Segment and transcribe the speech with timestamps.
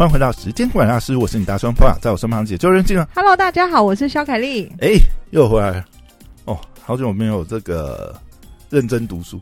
[0.00, 3.06] 欢迎回到时间管理大师，我是你大双 p 在我身旁解救人进了。
[3.14, 4.66] Hello，大家好，我是肖凯丽。
[4.80, 4.92] 哎，
[5.28, 5.84] 又回来了。
[6.46, 8.18] 哦，好久没有这个
[8.70, 9.38] 认真读书。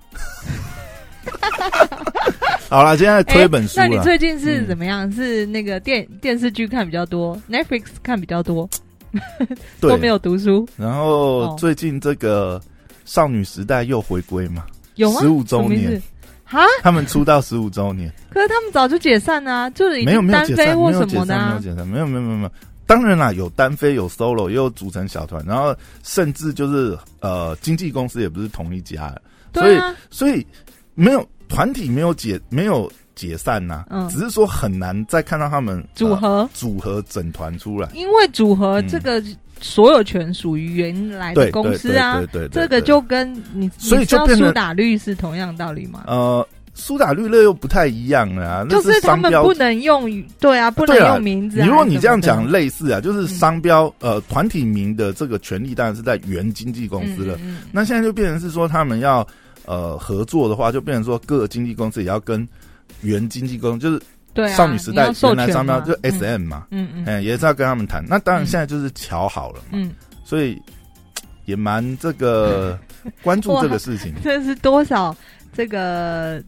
[2.69, 5.09] 好了，现在推一本书那你最近是嗯怎么样？
[5.13, 8.69] 是那个电电视剧看比较多，Netflix 看比较多，
[9.81, 12.61] 对都没有读书，然后哦最近这个
[13.05, 14.65] 少女时代又回归嘛，
[14.97, 15.21] 有吗？
[15.21, 16.03] 十五周年
[16.83, 21.53] 他们出道十五周年，可是他们早就解散啊，就是已没有没有解散，飞或没有，没什么的啊。
[21.57, 21.61] 有。
[21.63, 22.51] 解散，没有没有没有没有。
[22.87, 29.15] 当然啦，有单飞，有 solo，也有组成小团，然后甚至就是呃，经纪公司也不是同一家，
[29.53, 30.47] 对啊，所以
[30.95, 34.09] 没有团体没有解没有解散呐、嗯。
[34.09, 37.91] 只是说很难再看到他们呃组合，组合整团出来。
[37.93, 38.89] 因为组合嗯。
[38.89, 39.23] 这个
[39.61, 46.05] 所有权属于原来的公司啊对，对这个就跟你所以你知道就变苏打绿是同样道理吗？
[46.07, 57.35] 呃，苏打绿乐又不太一样了啊，就是他们不能用，对啊，不能用名字如果你这样讲，类似啊，就是商标、呃团体名的这个权利当然是在原经纪公司了。
[57.37, 59.27] 嗯嗯嗯那现在就变成是说他们要
[59.67, 62.47] 呃合作的话，就变成说各个经纪公司也要跟
[63.03, 64.01] 原经纪公司，就是
[64.39, 68.05] 对啊，少女时代原来权嘛商标就嗯 S M 嘛，嗯嗯哎、也是要跟他们谈。
[68.09, 69.91] 那当然嗯现在就是瞧好了嘛，嗯，
[70.25, 70.57] 所以
[71.45, 72.79] 也蛮这个
[73.21, 74.15] 关注这个事情。
[74.23, 75.17] 这是多少
[75.53, 76.41] 这个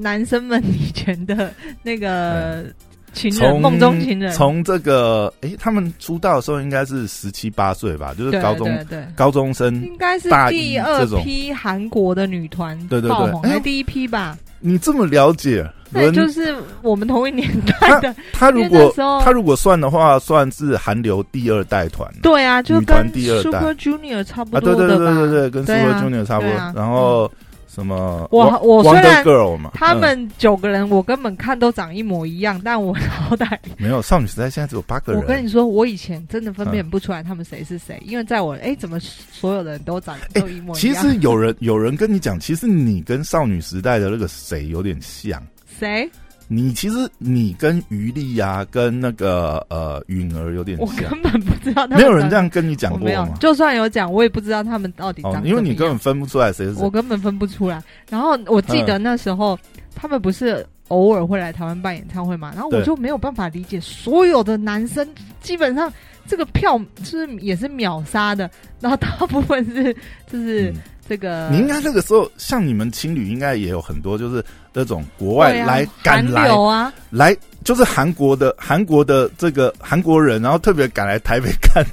[0.00, 2.66] 男生们以前的那个
[3.12, 8.86] 情梦中情人，从这个诶，他们出道的时候应该是十七八岁吧，就是高中。
[9.16, 9.74] 高中生。
[9.82, 14.38] 应该是第二批韩国的女团对对对哎第一批吧？
[14.60, 17.48] 你这么了解，伦那就是我们同一年
[17.80, 18.14] 代的。
[18.32, 18.92] 他如果
[19.22, 24.60] 他如果算的话，算是韩流第二代团啊对啊，就跟 Super Junior 差不多啊？
[24.60, 26.52] 对对对对对，跟 Super 啊 Junior 差不多。
[26.74, 27.30] 然后
[27.66, 35.20] 什么我我虽然 Girl 嘛，嗯他们九个人，我根本看都长一模一样，但我好歹 没有少女时代现在只有八个人。
[35.20, 40.94] 我跟你说，我以前真的分辨不出来他们谁是谁，因为在我哎，怎么所有的人都长得都一模一样 其？
[40.94, 45.42] 实有人有人跟你讲，其实你跟少女时代的那个谁有点像。
[45.84, 46.10] 谁？
[46.46, 53.34] 你其实你跟于丽啊，跟那个呃允儿有点我，根本不知道他们没有人这样跟你讲过吗，？
[53.40, 56.90] 就算有讲，我也不知道他们到底因为你根本分不出来谁是谁我。
[56.90, 57.82] 根本分不出来。
[58.10, 59.58] 然后我记得那时候、
[59.94, 65.08] 他们不是偶尔会来台湾办演唱会嘛，然后我就没有办法理解，所有的男生
[65.40, 65.90] 基本上
[66.26, 69.96] 这个票就是也是秒杀的，然后大部分是
[70.30, 70.74] 就是嗯
[71.08, 81.84] 这个、你应该那个时候，像你们情侣应该也有很多，就是那种国外来赶来流啊，来，就是韩国的韩国的这个韩国人，然后特别赶来台北看，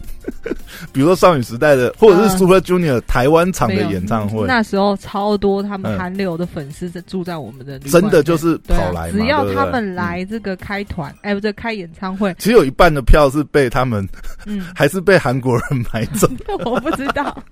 [0.91, 2.37] 比如说少女时代的，或者是嗯。
[2.41, 14.07] Super Junior 台湾场的演唱会，那时候超多他们嗯韩流的粉丝在住在我们的真的就是跑来嘛，只要他们来这个开团，哎、不对，开演唱会，其实有一半的票是被他们，
[14.47, 16.27] 嗯， 还是被韩国人买走。
[16.65, 17.43] 我不知道，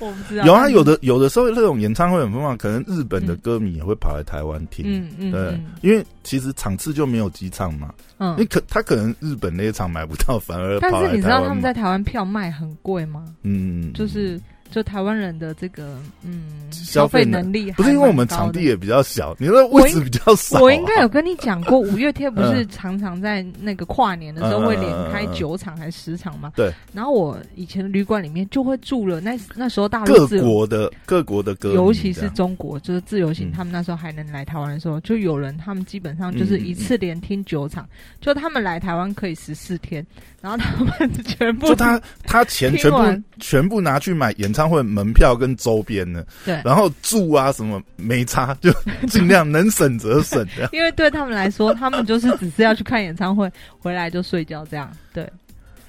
[0.00, 0.44] 我不知道。
[0.44, 4.84] 有啊，有的有的时候那种演唱会很疯狂，可能日本的歌迷也会跑来台湾听。
[4.88, 5.40] 嗯嗯对。
[5.40, 8.34] 嗯，因为其实场次就没有几场嘛，嗯。
[8.36, 11.64] 你可他可能日本那一场买不到，反而但是你知道他们。
[11.64, 13.24] 在台湾票卖很贵吗？
[13.42, 14.38] 嗯，就是
[14.70, 26.52] 就台湾人的这个嗯消消费费能能力不是因为我们场地也比较小，你的位置比较少啊、我应该有跟你讲过，五月天不是嗯常常在那个跨年的时候会连开九场还是十场吗？
[26.54, 26.70] 对。
[26.92, 37.88] 然后我以前旅馆里面就会住了，那那时候大陆各国的各国的歌尤其是中国，就是自由行，嗯他们那时候还能来台湾的时候，就有人他们基本上就是嗯一次连听九场，
[38.20, 40.04] 就他们来台湾可以十四天，
[40.44, 48.70] 然后他们全部就他他钱全部全部拿去买演唱会门票跟周边呢，对，然后住啊什么没差，就
[49.08, 50.68] 尽量能省则省的。
[50.70, 54.90] 因为对他们来说， 他们就是只是要去看演唱会，回来就睡觉这样。
[55.14, 55.26] 对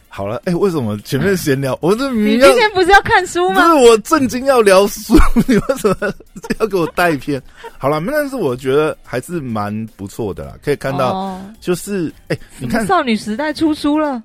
[0.07, 1.77] 好了，哎、为什么前面闲聊？
[1.81, 3.55] 我这明明要你今天不是要看书吗？
[3.55, 5.13] 不是我正经要聊书，
[5.49, 6.13] 你为什么
[6.61, 7.41] 要给我带偏？
[7.77, 14.23] 好了，但是我觉得还是蛮不错的啦，可以看到，哦、就是哎、你看，少女时代出书了，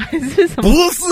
[0.00, 0.92] 还是什不么？
[0.92, 1.02] 是，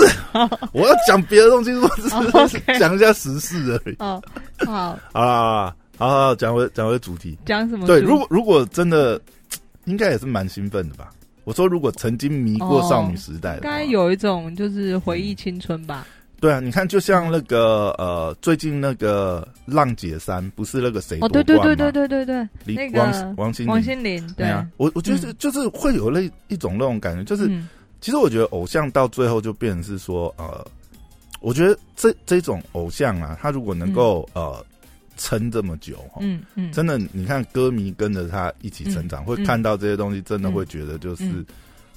[0.73, 3.95] 我要讲别的东西，我只哦是讲一下时事而已。
[3.99, 4.21] 哦，
[4.65, 7.37] 好，好啦，好好好，讲回讲回主题。
[7.45, 7.85] 讲什么？
[7.87, 9.19] 对，如果如果真的，
[9.85, 11.09] 应该也是蛮兴奋的吧？
[11.45, 16.05] 我说，如果曾经迷过少女时代的，应该有一种就是回忆青春吧。
[16.41, 27.67] 对啊，你看，就像那个呃，最近那个浪姐三，不是那个谁哦，对对对对对对对，李那个王王心凌王心凌，对，啊，我我觉得就是会有那一种那种感觉，就是、嗯
[28.01, 30.65] 其实我觉得偶像到最后就变成是说，呃，
[31.41, 34.65] 我觉得这这种偶像啊，他如果能够、嗯呃
[35.21, 36.19] 撑这么久哈。
[36.21, 41.45] 嗯嗯，真的，你看歌迷跟着他一起成长，嗯会看到这些东西，真的会觉得就是，嗯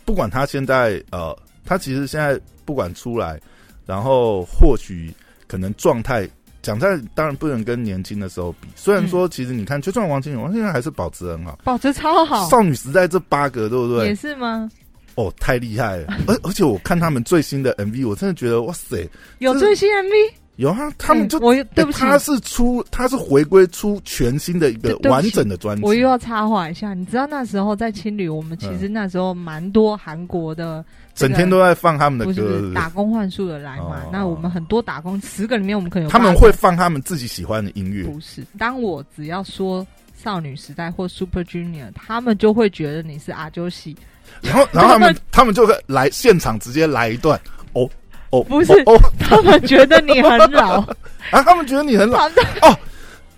[0.05, 1.33] 不管他现在呃，
[1.65, 3.41] 他其实现在不管出来，
[3.87, 5.15] 然后或许
[5.47, 6.29] 可能状态。
[6.63, 11.59] 讲在当然不能跟年轻的时候比，虽然说其实你看，就算王心凌，王心凌还是保持很好。
[11.65, 14.07] 保持超好，少女时代这八个，对不对？
[14.07, 14.71] 也是吗？
[15.15, 16.15] 哦，太厉害了！
[16.27, 25.83] 而而且我看他们最新的 MV，我真的觉得哇塞，有最新 MV，有啊，他们就、哎我对不起，他是出他是回归出全新的一个完整的专辑。
[25.83, 30.85] 我又要插话一下，你知道那时候在青旅，我们其实那时候蛮多韩国的
[31.15, 34.11] 这个，整天都在放他们的歌，不是打工换宿的来嘛哦？
[34.13, 38.05] 那我们很多打工十个里面，我们可能有他们会放他们自己喜欢的音乐。
[38.05, 38.45] 不是。
[38.59, 43.97] 当我只要说少女时代或 Super Junior，他们就会觉得你是阿啾系，
[44.41, 47.41] 然后，然后他们 他们就会来现场直接来一段
[47.75, 47.89] 哦
[48.31, 50.81] 哦，不是哦哦他们觉得你很老，
[51.31, 52.27] 啊，他们觉得你很老
[52.63, 52.79] 哦。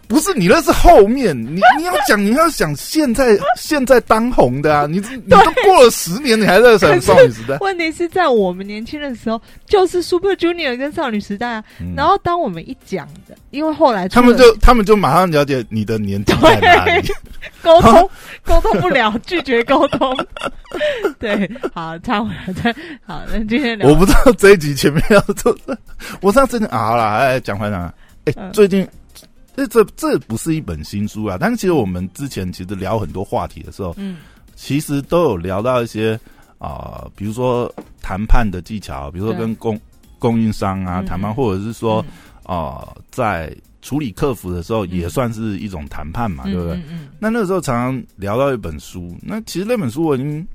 [0.07, 11.65] 不是你那是后面，你你要讲你要想现在 现在当红的啊，你你都过了十年，你还在想少女时代， 问题是在我们年轻的时候，就是 Super Junior 跟少女时代啊。
[11.81, 11.95] 嗯。
[11.97, 17.09] 然后当我们一讲的，因为后来他们就他们就马上了解你的年纪在哪里。
[17.63, 18.11] 沟通
[18.45, 20.15] 沟通不了，拒绝沟通。
[21.19, 22.75] 对，好，差回来再
[23.07, 23.89] 好，那今天聊。
[23.89, 25.57] 我不知道这一集前面要做，
[26.21, 27.79] 我上次真的啊，好了，哎，讲回来，
[28.27, 28.53] 哎、嗯。
[28.53, 28.87] 最近
[29.57, 34.17] 这这这不是一本新书啊，但是其实我们之前其实聊很多话题的时候，嗯。
[34.57, 36.19] 其实都有聊到一些
[36.59, 39.79] 啊、比如说谈判的技巧，比如说跟供
[40.19, 41.07] 供应商啊嗯。
[41.07, 42.05] 谈判，或者是说
[42.47, 42.57] 嗯。
[42.57, 44.91] 啊、在处理客服的时候，嗯。
[44.91, 46.75] 也算是一种谈判嘛，对不对？
[46.75, 47.09] 嗯嗯。
[47.19, 50.47] 那那个时候常常聊到一本书，那其实那本书我已经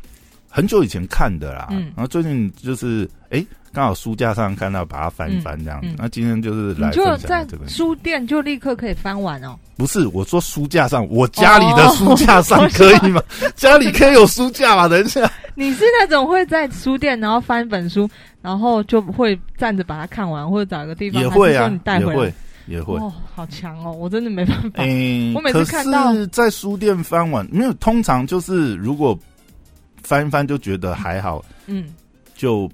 [0.48, 1.92] 很久以前看的啦，嗯。
[1.96, 5.88] 然后最近就是哎，刚好书架上看到，把它翻一翻这样子。
[5.88, 7.96] 嗯嗯那今天就是嗯，来就在书。
[7.96, 9.58] 店就立刻可以翻完哦。
[9.78, 13.22] 不是我说书架上，我家里的哦书架上 可以吗？
[13.56, 14.88] 家里可以有书架吗？
[14.88, 18.10] 等一下，你是那种会在书店然后翻本书，
[18.42, 22.34] 然后就会站着把它看完，或者找一个地方，也会啊还是说你，带回来也会，
[22.68, 22.96] 也会。
[22.98, 23.92] 哦，好强哦！
[23.92, 24.84] 我真的没办法。
[24.84, 29.18] 嗯，我每次看到在书店翻完，没有，通常就是如果
[30.04, 31.86] 翻一翻就觉得还好，嗯，
[32.36, 32.70] 就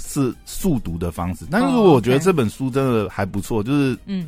[0.00, 1.44] 是速读的方式。
[1.50, 4.26] 但是哦如果我觉得这本书真的还不错，就是嗯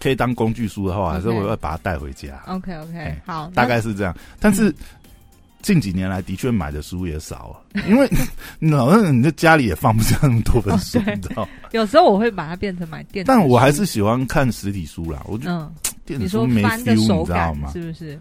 [0.00, 4.14] 可以当工具书的话，还是我会把它带回家，，OK OK，哎好，大概是这样。
[4.38, 4.74] 但是
[5.62, 8.08] 近几年来的确买的书也少了，因为
[8.58, 11.48] 你好像你的家里也放不下那么多本书，哦你知道？
[11.72, 15.72] 有时候我会把它变成买电子，但我还是喜欢看实体书啦，我觉得嗯，
[16.04, 17.70] 电子书没 feel，手你知道吗？
[17.72, 18.20] 是不是？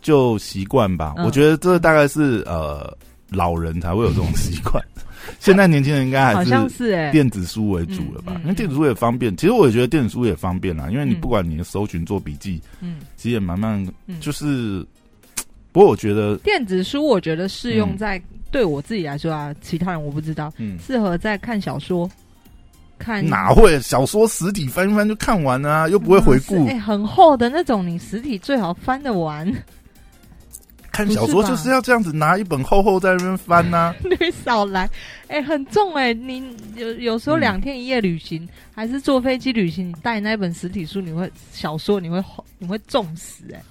[0.00, 1.14] 就习惯吧。
[1.16, 2.96] 嗯我觉得这大概是呃
[3.28, 4.80] 老人才会有这种习惯，
[5.40, 8.32] 现在年轻人应该好还像是哎，电子书为主了吧？
[8.36, 14.84] 嗯嗯因为电子书也方便，其实我也觉得电子书也方便啦，因为你嗯不管你的搜寻做笔记，嗯，其实也慢慢，嗯就是。
[15.72, 22.10] 不过我觉得，电子书我觉得适用嗯在对我自己来说啊，其他人我不知道，嗯，适合在看小说，
[22.98, 26.78] 看哪会小说实体翻一翻就看完了啊，又不会回顾哎、。
[26.78, 29.46] 很厚的那种，你实体最好翻得完。
[30.96, 34.88] 看小说就是要这样子，拿一本厚厚在那边翻呐、 你少来，
[35.28, 36.42] 哎、很重哎、你
[36.74, 42.22] 有有时候嗯两天一夜旅行，还是坐飞机旅行，你带那本实体书，你会小说你会
[42.58, 43.62] 你会重死哎、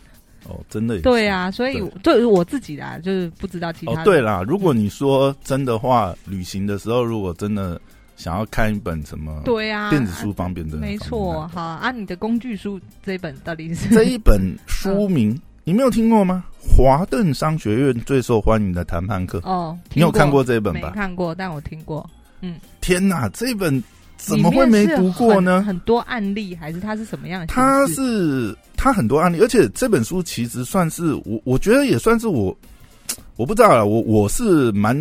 [0.48, 2.22] 哦，真的对啊，所以对。
[2.22, 7.82] 于我自己啦，就是不知道其他哦，对啦，如果你说真的话，旅行的时候如果真的
[8.16, 11.48] 想要看一本什么对啊，电子书方便的没错。
[11.48, 13.90] 好啊，你的工具书这一本到底是？
[13.90, 16.46] 这一本书名 你没有听过吗？
[16.60, 20.90] 华顿商学院最受欢迎的谈判课，哦，你有看过听这本吧？
[20.90, 22.08] 没看过，但我听过。
[22.42, 23.84] 嗯天哪，这本
[24.16, 25.58] 怎么会没读过呢？
[25.58, 27.48] 很很多案例，还是它是什么样的？
[27.48, 32.56] 它是它很多案例，而且这本书其实算是我，我觉得也算是我，
[33.36, 34.96] 我不知道了，我我是蛮，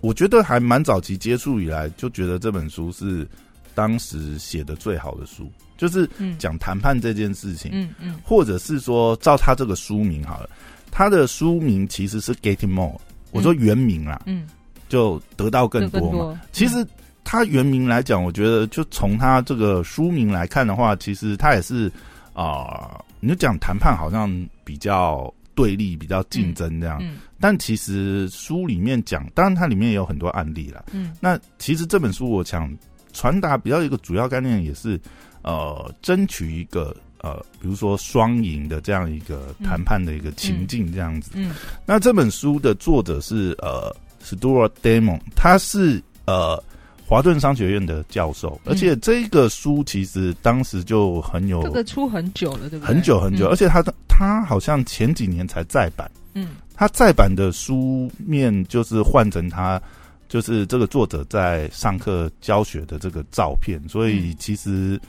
[0.00, 3.28] 我觉得还蛮早期接触以来，就觉得这本书是
[3.74, 5.46] 当时写的最好的书，
[5.80, 6.36] 就是嗯。
[6.38, 8.14] 讲谈判这件事情，嗯嗯。
[8.22, 10.50] 或者是说照他这个书名好了，
[10.90, 14.46] 他的书名其实是 Getting More，我说原名啦，嗯，
[14.90, 16.40] 就得到更多嘛。
[16.52, 16.86] 其实
[17.24, 21.90] 他原名来讲，我觉得就从他这个书名来看的话，其实他也是
[22.32, 24.30] 啊、你就讲谈判好像
[24.64, 27.18] 比较对立、比较竞争这样，嗯。
[27.38, 30.84] 但其实书里面讲，当然它里面也有很多案例啦。
[30.92, 31.12] 嗯。
[31.20, 32.70] 那其实这本书我想
[33.12, 34.98] 传达比较一个主要概念，也是
[35.42, 41.32] 呃，争取一个呃，比如说双赢的这样一个谈判的一个情境这样子。
[41.34, 41.52] 嗯
[41.86, 46.62] 那这本书的作者是呃 Stuart Damon，他是呃
[47.06, 52.94] 华顿商学院的教授，而且这个书其实当时就很有这个出很久了，对不对？
[52.94, 59.80] 很久很久，而且他的他好像前几年才再版，嗯，他再版的书面就是换成他
[60.28, 65.00] 就是这个作者在上课教学的这个照片，所以其实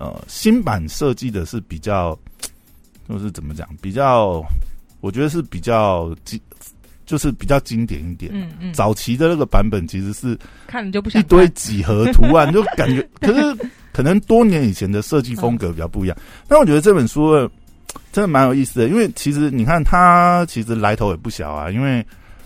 [0.00, 2.18] 呃新版设计的是比较
[3.06, 4.42] 就是怎么讲，比较
[5.00, 6.40] 我觉得是比较经
[7.04, 8.30] 就是比较经典一点。
[8.34, 16.16] 嗯嗯，早期的那个版本其实是看你就不想一堆几何图案，就感觉 可是可能多年以前的设计风格比较不一样。
[16.48, 17.32] 但我觉得这本书
[18.12, 22.04] 真的蛮有意思的，因为其实你看它其实来头也不小啊，因为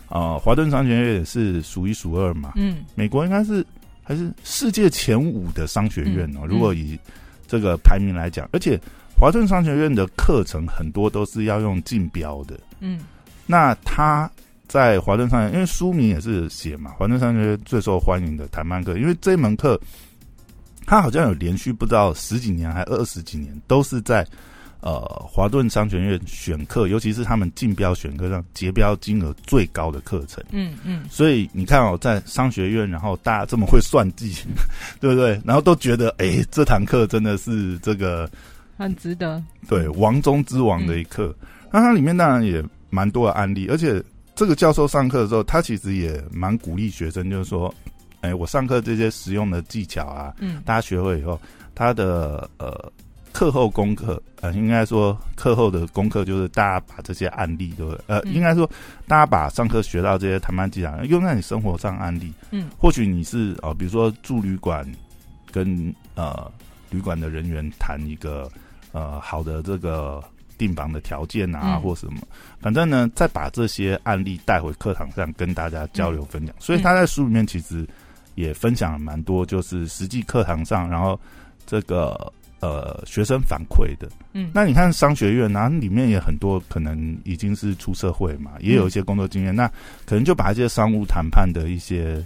[0.08, 3.64] 呃华顿商学院也是数一数二嘛，嗯，美国应该是
[4.02, 6.40] 还是世界前五的商学院哦。
[6.44, 6.98] 嗯如果以
[7.54, 8.76] 这个排名来讲，而且
[9.16, 12.98] 华顿商学院的课程很多都是要用竞标的，嗯。
[13.46, 14.28] 那他
[14.66, 19.80] 在华顿商学院，因为书名也是写嘛，华顿商学院最受欢迎的谈判课，因为这门课，
[20.84, 24.26] 他好像有连续不知道十几年还二十几年，都是在
[24.84, 30.44] 呃华顿商学院选课，尤其是他们竞标选课上结标金额最高的课程。
[30.50, 34.36] 嗯嗯，所以你看哦，在商学院，然后大家这么会算计，
[35.00, 35.40] 对不对？
[35.42, 38.30] 然后都觉得，哎，这堂课真的是这个
[38.76, 39.42] 很值得。
[39.66, 41.34] 对王中之王的一课。
[41.72, 47.74] 那它里面当然也蛮多的案例，而且这个教授上课的时候，他其实也蛮鼓励学生，就是说，
[48.20, 51.40] 哎，我上课这些实用的技巧啊，嗯大家学会以后，
[51.74, 52.92] 他的呃
[53.34, 58.00] 课后功课，呃，应该说课后的功课就是大家把这些案例，对不对？
[58.06, 58.70] 呃，嗯应该说
[59.08, 62.32] 大家把上课学到这些谈判技巧用在你生活上案例。
[62.52, 64.86] 嗯或许你是呃，比如说住旅馆，
[65.50, 66.48] 跟呃
[66.90, 68.48] 旅馆的人员谈一个
[68.92, 70.22] 呃好的这个
[70.56, 72.20] 订房的条件啊，嗯或什么，
[72.60, 76.54] 反正呢，再把这些案例带回课堂上跟大家交流分享。
[76.60, 77.84] 所以他在书里面其实
[78.36, 81.18] 也分享了蛮多，就是实际课堂上，然后
[81.66, 82.32] 这个
[82.64, 84.08] 呃学生反馈的。
[84.32, 89.68] 嗯，那你看商学院啊，里面也很多可能已经是出社会嘛，也有一些工作经验，那
[90.06, 92.24] 可能就把一些商务谈判的一些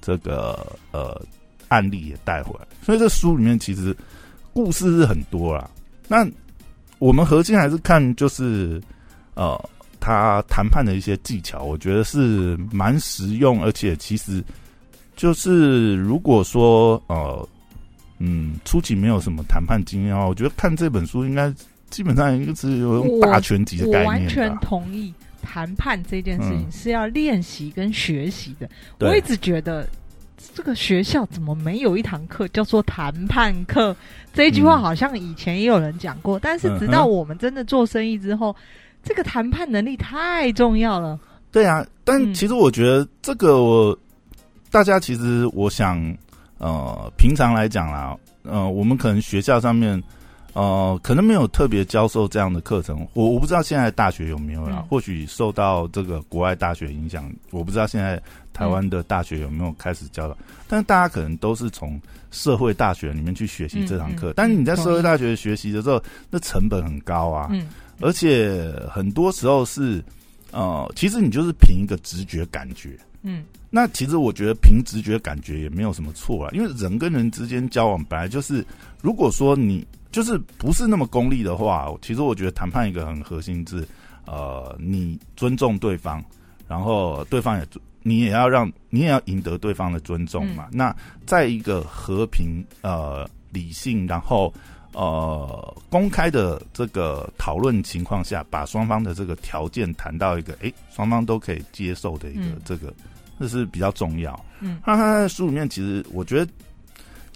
[0.00, 1.20] 这个呃
[1.68, 2.66] 案例也带回来。
[2.82, 3.96] 所以这书里面其实
[4.52, 5.70] 故事是很多啦。
[6.08, 6.26] 那
[6.98, 8.82] 我们核心还是看就是
[9.34, 9.56] 呃
[10.00, 14.42] 他谈判的一些技巧，我觉得是蛮实用，而且其实
[15.14, 17.48] 就是如果说呃
[18.18, 21.52] 嗯初期没有什么谈判经验啊，我觉得看这本书应该
[21.90, 24.56] 基本上一个是有用大全集的我概念完全。
[24.58, 28.68] 同意，谈判这件事情嗯是要练习跟学习的。
[28.98, 29.88] 对我一直觉得。
[30.54, 33.96] 这个学校怎么没有一堂课叫做谈判课？
[34.34, 38.54] 这一句话嗯好像以前也有人讲过，但是直到我们真的做生意之后，
[39.02, 41.18] 这个谈判能力太重要了。
[41.50, 43.98] 对啊，但嗯其实我觉得这个我
[44.70, 45.98] 大家其实我想
[46.58, 50.02] 呃平常来讲啦，呃我们可能学校上面
[50.52, 58.20] 呃可能没有特别教授这样的课程，我我不知道现在大学有没有啦，嗯或许受到这个国外大学影响，我不知道现在
[58.52, 60.36] 台湾的大学有没有开始教了，
[60.66, 67.68] 但是大家可能都是从社会大学里面去学习这堂课，但是你在嗯社会大学学习的时候，那成本很高啊，嗯
[68.00, 70.04] 而且很多时候是，
[70.52, 72.90] 呃，其实你就是凭一个直觉感觉。
[73.26, 73.44] 嗯。
[73.68, 78.64] 那其实我觉得凭直觉感觉也没有什么错啦，因为人跟人之间交往本来就是，
[79.02, 83.86] 如果说你就是不是那么功利的话，其实我觉得谈判一个很核心是，
[84.24, 86.24] 呃，你尊重对方，
[86.66, 87.66] 然后对方也
[88.02, 90.68] 你也要让你也要赢得对方的尊重嘛。
[90.70, 90.94] 那
[91.26, 94.54] 在一个和平呃理性，然后
[94.94, 102.60] 呃公开的这个讨论情况下，把双方的这个条件谈到一个诶双方都可以接受的一个嗯。
[102.64, 102.94] 这个，
[103.38, 104.38] 这是比较重要。
[104.60, 106.50] 嗯那他在书里面其实我觉得。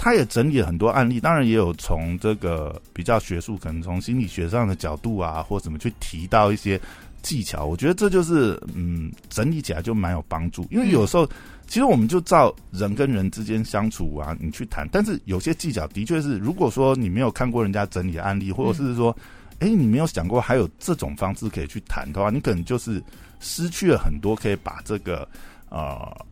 [0.03, 6.81] 他也整理了很多案例，当然也有从这个比较学术，可能从心理学上的角度啊，或怎么去提到一些
[7.21, 7.67] 技巧。
[7.67, 10.67] 我觉得这就是嗯，整理起来就蛮有帮助。
[10.71, 11.29] 因为有时候
[11.67, 19.15] 其实我们就照人跟人之间相处啊，你去谈，但是有些技巧的确是，如果说你没有看过人家整理的案例，或者是说，
[19.59, 23.03] 哎、你没有想过还有这种方式可以去谈的话，你可能就是
[23.39, 25.29] 失去了很多可以把这个
[25.71, 26.27] 呃。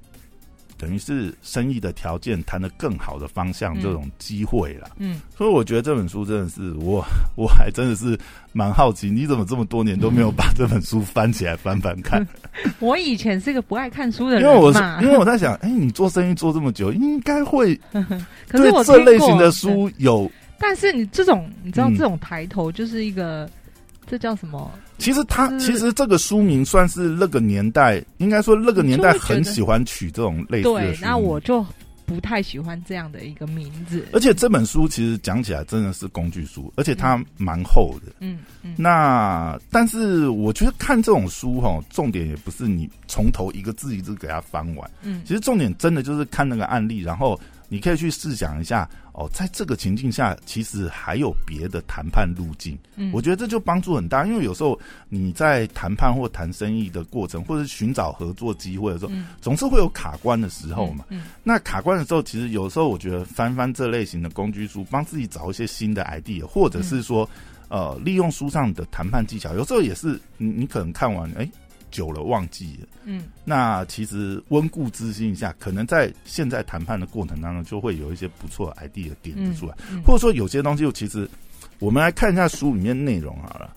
[0.81, 4.89] 等于是生意的条件谈得更好的方向，嗯这种机会啦。
[4.99, 7.05] 嗯，所以我觉得这本书真的是我，
[7.35, 8.17] 我还真的是
[8.53, 12.25] 蛮好奇，你怎么这么多年都没有把这本书翻起来翻翻看？
[12.79, 17.75] 我以前是个不爱看书的人因为我是，因为我在想，哎、你做生意做这么久，应该会
[18.47, 20.31] 可是我对这类型的书有。
[20.61, 23.51] 但是你这种，你知道嗯这种抬头就是一个，
[24.07, 24.71] 这叫什么？
[24.99, 30.99] 其实他其实这个书名算是那个年代，应该说那个年代很喜欢取这种类似的对。
[31.01, 31.65] 那我就
[32.05, 34.07] 不太喜欢这样的一个名字。
[34.13, 38.13] 而且这本书其实讲起来真的是工具书，而且它蛮厚的。
[38.21, 44.91] 嗯嗯，那但是我觉得看这种书哈，重点也不是你从头一个字一字给它翻完。
[45.03, 47.39] 嗯其实重点真的就是看那个案例，然后
[47.69, 52.79] 你可以去试想一下哦，在这个情境下，其实还有别的谈判路径。
[52.97, 61.05] 嗯我觉得这就帮助很大，因为有时候你在谈判或谈生意的过程，或者是寻找合作机会的时候，嗯总是会有卡关的时候嘛。
[61.11, 67.29] 嗯那卡关的时候，其实有时候我觉得翻翻这类型的工具书，帮自己找一些新的 idea，或者是说，
[67.69, 71.49] 呃，利用书上的谈判技巧，有时候也是你你可能看完，哎、
[71.99, 72.87] 久了忘记了。
[73.05, 81.29] 嗯那其实温故知新一下，可能在现在谈判的过程当中，就会有一些不错的 idea 点出来，嗯或者说有些东西，其实
[81.81, 83.75] 我们来看一下书里面内容好了。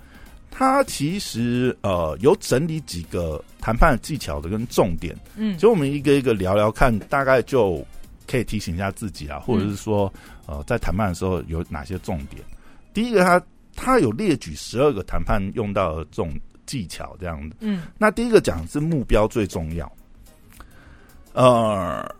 [0.51, 7.83] 它其实呃有整理几个谈判技巧的跟重点，嗯，所以我们一个一个聊聊看，大概就
[8.27, 10.13] 可以提醒一下自己啊，或者是说
[10.45, 12.43] 呃在谈判的时候有哪些重点。
[12.93, 13.41] 第一个它，
[13.75, 16.37] 它有列举十二个谈判用到的这种
[16.71, 17.55] 技巧这样子。
[17.59, 19.91] 嗯那第一个讲是目标最重要，
[21.33, 22.15] 呃，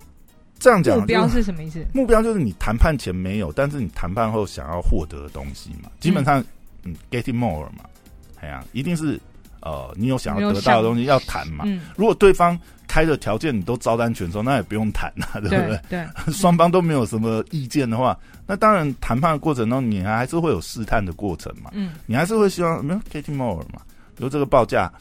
[0.60, 1.86] 这样讲目标是什么意思？
[1.94, 5.90] 目标就是你谈判前没有，但是你谈判后想要获得的东西嘛。
[6.02, 6.44] 基本上，
[6.84, 7.86] 嗯，getting more 嘛，
[8.42, 9.18] 哎呀、一定是
[9.62, 11.64] 呃，你有想要得到的东西要谈嘛。
[11.66, 16.06] 嗯，如果对方开的条件你都招单全收，那也不用谈了、对不对对？
[16.06, 21.72] 对， 双方都没有什么意见的话，那当然谈判的过程中，你还是会有试探的过程嘛。
[21.74, 23.82] 嗯你还是会希望没有 getting more 嘛？
[24.16, 24.92] 比如这个报价，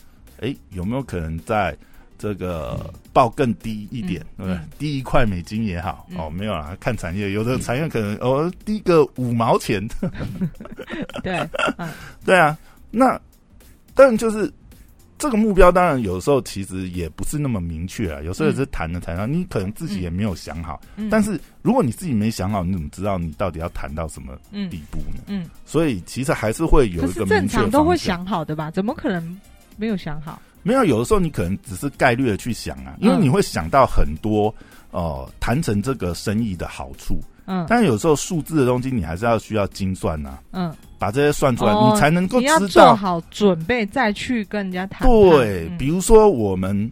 [0.41, 1.77] 哎，有没有可能在
[2.19, 4.59] 这个报更低一点，对不对？
[4.79, 6.19] 低一块美金也好，嗯。
[6.19, 9.87] 哦，没有啦，看产业，有的产业可能哦低个五毛钱，
[11.23, 11.39] 对，
[11.79, 11.89] 嗯。
[12.25, 12.57] 对啊，
[12.91, 13.19] 那
[13.95, 14.53] 当然就是
[15.21, 25.23] 这个目标，当然有时候其实也不是那么明确啊，有时候也是谈的谈到，你可能自己也没有想好，嗯，但是如果你自己没想好，你怎么知道你到底要谈到什么嗯地步呢？
[25.27, 28.71] 嗯，所以其实还是会有一个明确正常都会想好的吧？
[28.71, 29.39] 怎么可能
[29.77, 30.41] 没有想好？
[30.63, 34.55] 没有，有的时候你可能只是概率的去想啊，因为嗯你会想到很多
[34.91, 37.67] 呃谈成这个生意的好处，嗯。
[37.69, 42.89] 但是有时候数字的东西你还是要需要精算呐、嗯，把这些算出来，哦你才能够你要知道。
[42.89, 45.09] 做好准备再去跟人家谈。
[45.09, 46.89] 对，嗯比如说我们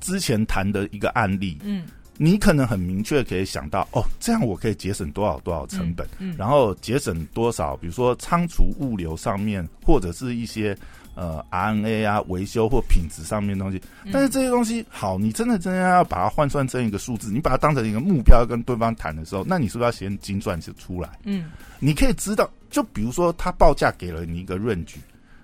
[0.00, 1.84] 之前谈的一个案例，嗯
[2.16, 10.76] 你可能很明确可以想到，哦，这样我可以节省多少多少成本，嗯，然后节省多少，比如说仓储物流上面，或者是一些
[11.14, 13.80] 呃 RNA 啊维修或品质上面的东西。
[14.04, 21.10] 嗯但是这些东西，好，你真的真的要把它换算成一个数字，你把它当成一个目标跟对方谈的时候，那你是不是要先精算出来？
[21.24, 24.98] 嗯你可以知道，就比如说他报价给了你一个润局，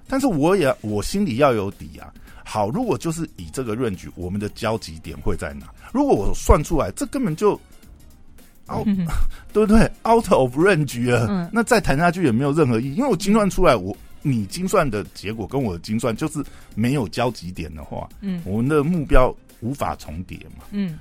[0.09, 2.13] 但是我也我心里要有底啊。
[2.43, 5.67] 好，如果就是以这个润局，我们的交集点会在哪？
[5.93, 7.53] 如果我算出来，这根本就
[8.73, 9.07] out，、嗯
[9.53, 18.43] 对不对？out of range 了，嗯那再谈下去也没有任何意义，因为我精算出来，我你精算的结果跟我的精算就是没有交集点的话，嗯。
[18.45, 20.65] 我们的目标无法重叠嘛。
[20.71, 20.99] 嗯。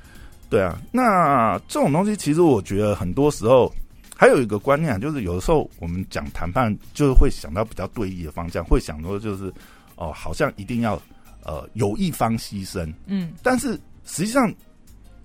[0.49, 3.71] 对啊，那这种东西其实我觉得很多时候
[4.15, 9.53] 还有一个观念啊，就是有的时候我们讲谈判，就是会想到比较对立的方向，会想说就是
[9.95, 10.95] 哦、好像一定要
[11.43, 13.33] 呃有一方牺牲，嗯。
[13.43, 14.51] 但是实际上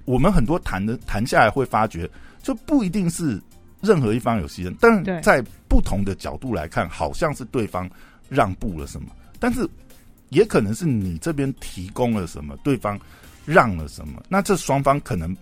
[0.04, 2.10] 我们很多谈的谈下来会发觉，
[2.42, 3.40] 就不一定是
[3.84, 5.20] 任何一方有牺牲，但对。
[5.20, 7.88] 在不同的角度来看，好像是对方
[8.28, 9.68] 让步了什么，但是
[10.30, 12.98] 也可能是你这边提供了什么，对方
[13.44, 15.36] 让了什么，那这双方可能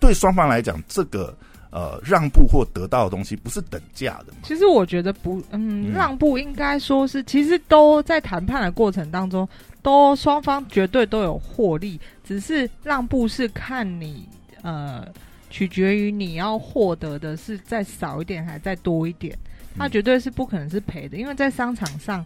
[0.00, 1.36] 对双方来讲，这个
[1.70, 4.38] 呃让步或得到的东西不是等价的嘛？
[4.44, 5.92] 其实我觉得不，嗯，嗯。
[5.92, 9.48] 让步应该说是，其实都在谈判的过程当中，
[9.82, 14.28] 都双方绝对都有获利，只是让步是看你
[14.62, 15.06] 呃，
[15.50, 19.36] 取决于你要获得的是再少一点还是再多一点，
[19.76, 19.90] 它嗯。
[19.90, 22.24] 绝对是不可能是赔的，因为在商场上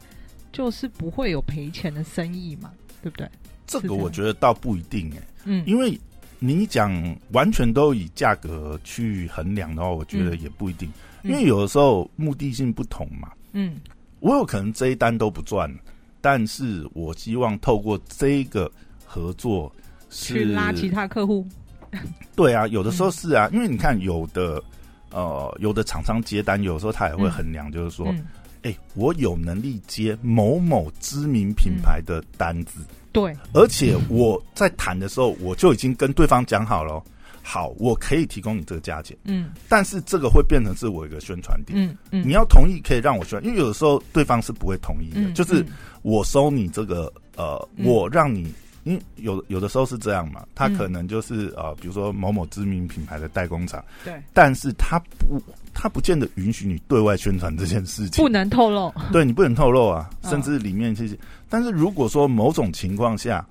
[0.53, 2.71] 就是不会有赔钱的生意嘛，
[3.03, 3.29] 对不对？
[3.67, 5.99] 这个我觉得倒不一定哎、嗯，因为
[6.39, 10.91] 你讲完全都以价格去衡量的话，我觉得也不一定，
[11.23, 11.31] 嗯。
[11.31, 13.31] 因为有的时候目的性不同嘛。
[13.53, 13.81] 嗯。
[14.21, 15.73] 我有可能这一单都不赚，
[16.21, 18.71] 但是我希望透过这个
[19.05, 19.73] 合作
[20.11, 21.45] 是去拉其他客户，
[22.35, 24.63] 对啊，有的时候是啊，因为你看有的
[25.11, 28.27] 呃有的厂商接单，有时候他也会衡量，就是说，嗯，
[28.63, 32.81] 哎、我有能力接某某知名品牌的单子，
[33.13, 37.03] 对，而且我在谈的时候，我就已经跟对方讲好了哦，
[37.43, 39.51] 好，我可以提供你这个价钱，嗯。
[39.69, 41.79] 但是这个会变成是我一个宣传点。
[41.79, 45.67] 嗯嗯，你要同意可以让我宣传，因为有的时候对方是不会同意的，嗯就是嗯。
[46.03, 47.85] 我收你这个呃，嗯。
[47.87, 48.53] 我让你
[48.85, 55.41] 因为有有的时候是这样嘛，他嗯可能就是呃，比如说某某知名品牌的代工厂，对，但是他不
[55.73, 58.93] 他不见得允许你对外宣传这件事情不，能透露。
[59.13, 61.17] 对你不能透露啊， 嗯甚至里面这些。
[61.49, 63.47] 但是如果说某种情况下，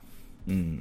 [0.45, 0.79] 嗯，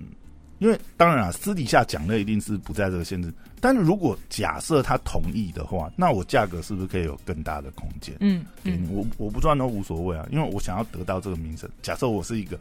[0.59, 3.33] 因为当然啊，私底下讲的一定是不在这个限制。
[3.63, 8.87] 但是如果假设他同意的话，那我价格是不是可以有更大的空间嗯给你？
[8.87, 11.69] 嗯我我不赚都无所谓啊，因为我想要得到这个名声。
[11.83, 12.59] 假设我是一个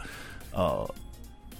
[0.51, 0.85] 呃，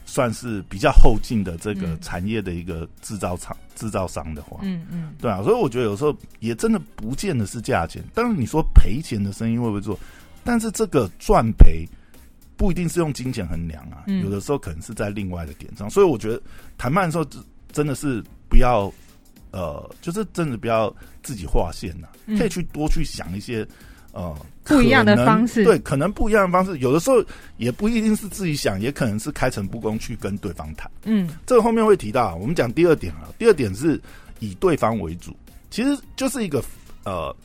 [0.09, 8.03] 算是比较后进的这个嗯产业的一个制造厂制造商的话，嗯嗯对啊，所以我觉得有时候也真的不见得是价钱。
[8.13, 9.97] 当然你说赔钱的生意会不会做，
[10.43, 11.87] 但是这个赚赔
[12.57, 15.87] 不一定是用金钱衡量啊，嗯有的时候可能是在另外的点上。
[15.89, 16.41] 所以我觉得
[16.77, 18.91] 谈判的时候真真的是不要
[19.51, 23.67] 呃，就是真的不要自己划线呐、嗯可以去多去想一些
[24.19, 25.63] 呃不一样的方式。
[25.63, 27.23] 对，可能不一样的方式，有的时候
[27.57, 30.89] 也不一定是自己想，也可能是开诚布公去跟对方谈。
[31.03, 31.29] 嗯。
[31.45, 33.99] 这个后面会提到，我们讲第二点啊，第二点是
[34.39, 35.35] 以对方为主，
[35.69, 36.63] 其实就是一个
[37.03, 37.35] 呃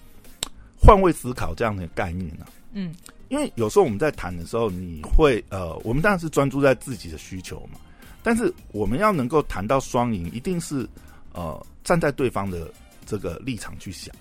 [0.76, 2.44] 换位思考这样的概念啊。
[2.72, 2.94] 嗯。
[3.30, 7.80] 因为有时候我们在谈的时候，你会呃，我们当然是专注在自己的需求嘛，
[8.22, 10.86] 但是我们要能够谈到双赢，一定是
[11.32, 12.70] 呃站在对方的
[13.06, 14.14] 这个立场去想，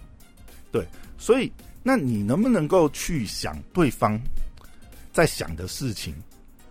[0.72, 0.88] 对，
[1.18, 1.52] 所以
[1.84, 4.20] 那你能不能够去想对方
[5.12, 6.16] 在想的事情，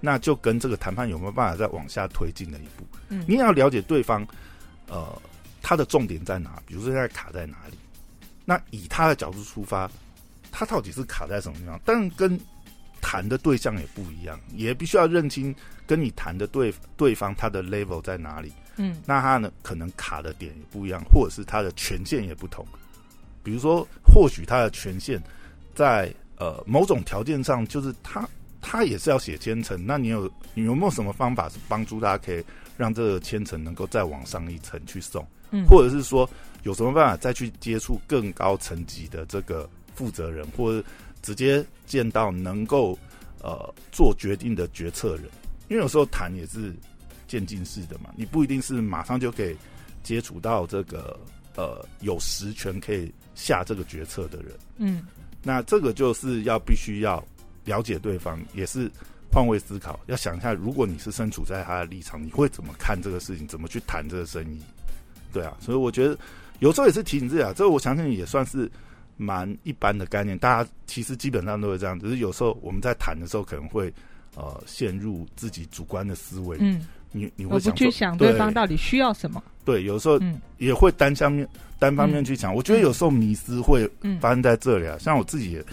[0.00, 2.84] 那就跟这个谈判有没有办法再往下推进了一步。
[3.10, 4.26] 嗯你也要了解对方，
[4.88, 5.20] 呃，
[5.60, 7.76] 他的重点在哪，比如说现在卡在哪里。
[8.44, 9.88] 那以他的角度出发，
[10.50, 11.78] 他到底是卡在什么地方？
[11.84, 12.40] 但跟
[13.00, 15.54] 谈的对象也不一样，也必须要认清
[15.86, 18.52] 跟你谈的对对方他的 level 在哪里。
[18.76, 22.66] 嗯那他呢，可能卡的点也不一样，或者是他的权限也不同。
[23.42, 25.22] 比如说，或许他的权限
[25.74, 28.28] 在呃某种条件上，就是他
[28.60, 29.84] 他也是要写千层。
[29.86, 32.44] 那你有你有没有什么方法是帮助他可以
[32.76, 35.26] 让这个千层能够再往上一层去送？
[35.50, 36.28] 嗯，或者是说
[36.62, 40.86] 有什么办法再去接触更高层级的这个负责人，或者
[41.20, 42.98] 直接见到能够
[43.42, 45.24] 呃做决定的决策人？
[45.68, 46.74] 因为有时候谈也是
[47.28, 49.56] 渐进式的嘛，你不一定是马上就可以
[50.02, 51.18] 接触到这个
[51.56, 54.52] 呃有实权可以下这个决策的人。
[54.76, 55.02] 嗯
[55.42, 57.22] 那这个就是要必须要
[57.64, 58.90] 了解对方，也是
[59.30, 64.60] 换位思考，要想一下，如果你是身处在他的立场，你会怎么看这个事情，怎么去谈这个生意？
[65.32, 66.16] 对啊，所以我觉得
[66.60, 68.70] 有时候也是提醒自己啊，这个我相信也算是
[69.16, 73.92] 蛮一般的概念，大家其实基本上都是这样，只是有时候我们在谈的时候可能会
[74.36, 79.42] 呃陷入自己主观的思维，嗯，你你会想说去想对方到底需要什么。
[79.64, 81.46] 对，有时候嗯也会单方面
[81.78, 84.96] 单方面去想，我觉得有时候迷失会嗯发生在这里啊。
[84.98, 85.64] 像我自己也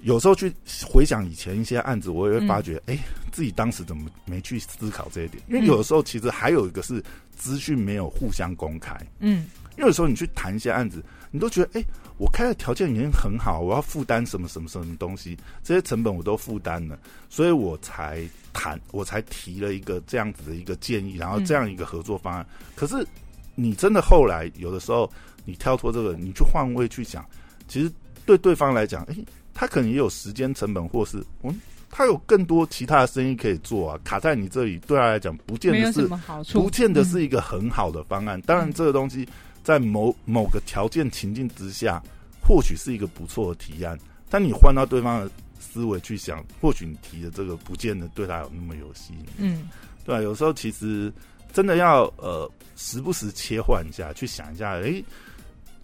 [0.00, 0.52] 有时候去
[0.84, 2.98] 回想以前一些案子，我也会发觉，哎、
[3.30, 5.42] 自己当时怎么没去思考这一点？
[5.48, 7.02] 因为嗯有的时候其实还有一个是
[7.36, 8.96] 资讯没有互相公开。
[9.20, 11.84] 嗯因为有时候你去谈一些案子，你都觉得，哎、
[12.16, 22.44] 我开的条件已经很好，我要负担什么什么什么东西，这些成本我都负担了，所以我才谈，我才提了一个这样子的一个建议，然后这样一个合作方案。
[22.74, 23.06] 可是
[23.54, 25.10] 你真的后来有的时候，
[25.44, 27.24] 你跳脱这个，你去换位去想，
[27.68, 27.92] 其实
[28.26, 29.16] 对对方来讲，哎、
[29.54, 36.08] 他可能也有时间成本，或是嗯，他有更多其他的生意可以做啊，卡在你这里，对他来讲，不见得是
[36.52, 38.40] 不见得嗯是一个很好的方案。
[38.42, 39.28] 当然，这个东西
[39.62, 42.02] 在某某个条件情境之下，
[42.40, 43.98] 或许是一个不错的提案。
[44.28, 49.28] 但你换到对方的思维去想，或许你提的这个不见得对他有那么有吸引力。
[49.38, 49.68] 嗯
[50.02, 51.12] 对啊，有时候其实
[51.52, 55.04] 真的要呃时不时切换一下，去想一下，诶，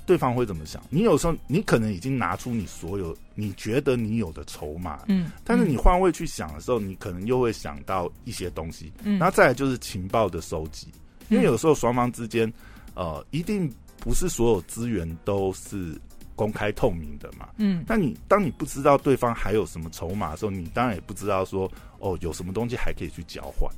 [0.07, 0.83] 对方会怎么想？
[0.89, 8.91] 你有时候你可能已经拿出你所有你觉得你有的筹码，嗯，但是你换位去想的时候，你可能又会想到一些东西。
[9.03, 10.89] 嗯，然后再来就是情报的收集，
[11.29, 12.51] 因为有时候双方之间，
[12.97, 15.95] 呃，一定不是所有资源都是
[16.35, 17.51] 公开透明的嘛。
[17.59, 23.71] 嗯那你当你不知道对方还有什么筹码的时候，你当然也不知道说哦有什么东西还可以去交换，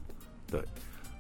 [0.51, 0.59] 对。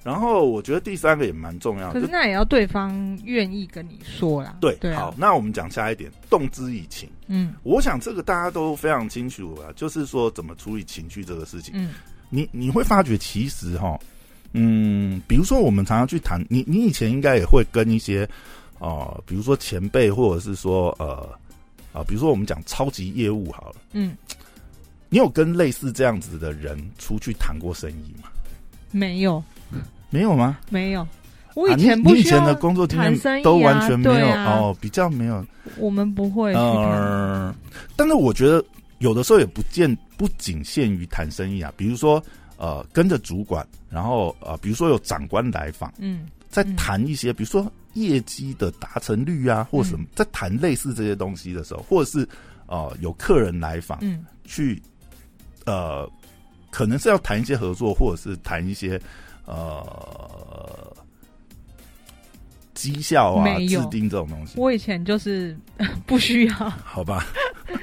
[0.05, 4.57] 然后我觉得第三个也蛮重要的，可是那也要对方愿意跟你说啦。
[4.61, 7.11] 对，对啊好，那我们讲下一点，动之以情。
[7.27, 11.75] 嗯我想这个大家都非常清楚啊，就是说怎么处理情绪这个事情。
[11.77, 11.95] 嗯
[12.31, 13.99] 你你会发觉，其实哈，
[14.53, 18.29] 嗯，比如说我们常常去谈，你你以前应该也会跟一些
[18.79, 21.29] 呃，比如说前辈，或者是说呃
[21.93, 24.17] 啊、比如说我们讲超级业务好了，嗯，
[25.09, 28.29] 你有跟类似这样子的人出去谈过生意吗？
[28.91, 29.43] 没有
[30.11, 30.59] 没有吗？
[30.71, 31.07] 没有，
[31.55, 35.45] 我啊以前以前的工作经验都完全没有、哦，比较没有。
[35.77, 36.55] 我们不会嗯。
[36.55, 37.55] 呃，
[37.97, 38.65] 但是我觉得
[38.99, 42.23] 有的时候也不见不仅限于谈生意啊，比如说
[42.59, 52.29] 呃跟着主管，然后呃比如说有长官来访，嗯在谈一些比如说业绩的达成率啊，或什么，在谈类似这些东西的时候，或者是
[52.67, 54.25] 呃有客人来访，嗯。
[54.45, 54.83] 去
[55.67, 56.11] 呃
[56.71, 58.99] 可能是要谈一些合作，或者是谈一些
[59.45, 60.97] 呃
[62.75, 65.55] 绩效啊、制定这种东西，我以前就是
[66.07, 67.27] 不需要，好吧？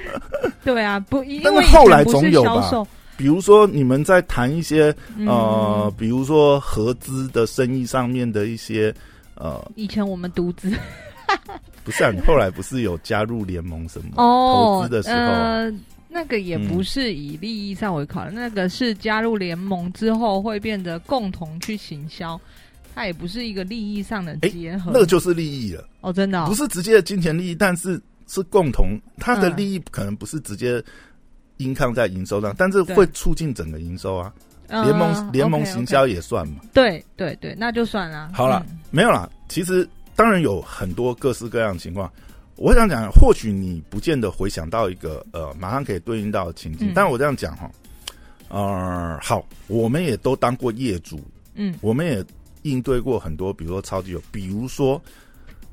[0.64, 8.94] 对啊，不，因但是为后来总有吧销售，比如说你们在谈一些呃嗯，，比如说合资的生意上面的一些
[9.36, 10.72] 呃，以前我们独资。
[11.84, 15.72] 不是啊，你后来不是有加入联盟什么哦，投资的时候，呃，
[16.10, 22.40] 那个也嗯不是以利益上为考量，那个是加入联盟之后会变得共同去行销，
[22.94, 24.92] 它也不是一个利益上的结合。
[24.94, 29.58] 那个就是利益了，哦，真的、哦、不是直接的金钱利益，但是是共同，它的嗯。
[29.58, 30.84] 利益可能不是直接。
[31.58, 34.34] Income 在营收上，但是会促进整个营收啊。
[34.68, 36.56] 呃联盟联盟行销也算嘛。
[36.74, 38.32] 对对对，那就算了。
[38.34, 42.12] 好了嗯没有啦，其实当然有很多各式各样的情况。
[42.56, 47.70] 我想讲，或许你不见得回想到一个呃马上可以对应到的情境，嗯但我这样讲哈，
[48.48, 51.20] 呃，好，我们也都当过业主，
[51.54, 52.26] 嗯我们也
[52.64, 55.00] 应对过很多，比如说超级有，比如说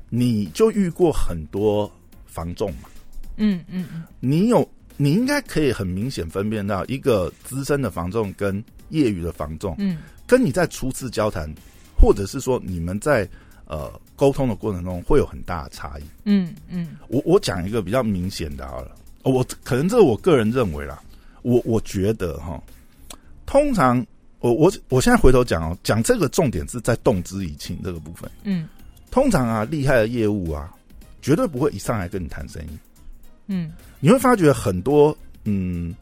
[0.09, 1.91] 你就遇过很多
[2.27, 2.89] 房仲嘛，
[3.37, 11.51] 嗯嗯嗯你有你应该可以很明显分辨到一个资深的房仲跟业余的房仲，嗯跟你在初次交谈，
[11.97, 13.27] 或者是说你们在
[13.65, 16.03] 呃沟通的过程中会有很大的差异。
[16.25, 21.01] 嗯嗯我我讲一个比较明显的好了，哦我可能这是我个人认为啦，
[21.41, 22.61] 我我觉得哈，
[23.45, 24.05] 通常
[24.39, 28.29] 我我我现在回头讲哦，讲这个重点是在动之以情这个部分。
[28.43, 28.67] 嗯
[29.11, 30.73] 通常啊，厉害的业务啊，
[31.21, 32.69] 绝对不会一上来跟你谈生意。
[33.47, 33.71] 嗯。
[33.99, 35.95] 你会发觉很多嗯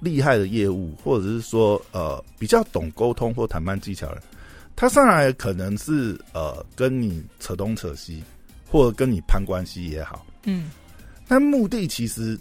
[0.00, 4.22] 厉害的业务，或者是说呃比较懂沟通或谈判技巧的人，
[4.76, 8.22] 他上来可能是呃跟你扯东扯西，
[8.70, 10.70] 或者跟你攀关系也好，嗯。
[11.26, 12.38] 但目的其实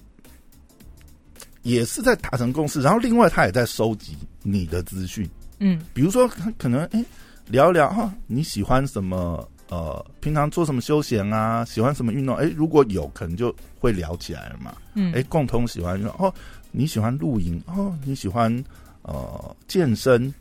[1.62, 5.82] 也是在达成共识，然后另外他也在收集你的资讯，嗯。
[5.93, 7.04] 比如说他可能哎、
[7.48, 14.76] 聊一聊哈、你喜欢什么呃平常做什么休闲啊，喜欢什么运动，哎、如果有可能就会聊起来了嘛。
[14.94, 16.32] 嗯，哎、共同喜欢哦，
[16.72, 18.64] 你喜欢露营哦，你喜欢
[19.02, 20.32] 呃健身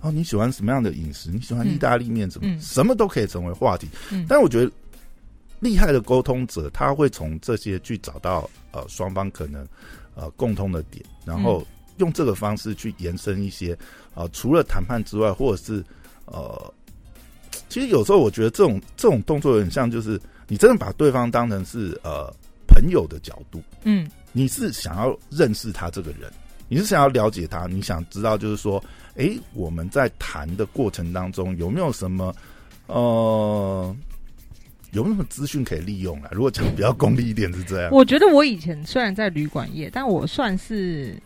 [0.00, 1.30] 哦，你喜欢什么样的饮食？
[1.30, 2.46] 你喜欢嗯意大利面什么？
[2.48, 3.88] 嗯什么都可以成为话题。
[4.12, 4.70] 嗯但我觉得
[5.58, 9.66] 厉害的沟通者，他会从这些去找到呃双方可能
[10.14, 13.76] 呃共通的点，然后嗯用这个方式去延伸一些
[14.14, 15.82] 呃除了谈判之外，或者是
[16.26, 16.72] 呃，
[17.68, 22.32] 其实有时候我觉得这种这种动作有点像，就是你真的把对方当成是呃
[22.66, 23.62] 朋友的角度。
[23.84, 26.30] 嗯你是想要认识他这个人，
[26.68, 28.82] 你是想要了解他，你想知道就是说，
[29.14, 32.34] 诶，我们在谈的过程当中有没有什么
[32.86, 33.96] 呃，
[34.92, 36.28] 有没有什么资讯可以利用啊？
[36.32, 41.16] 如果讲比较功利一点是这样，我觉得我以前虽然在旅馆业，但我算是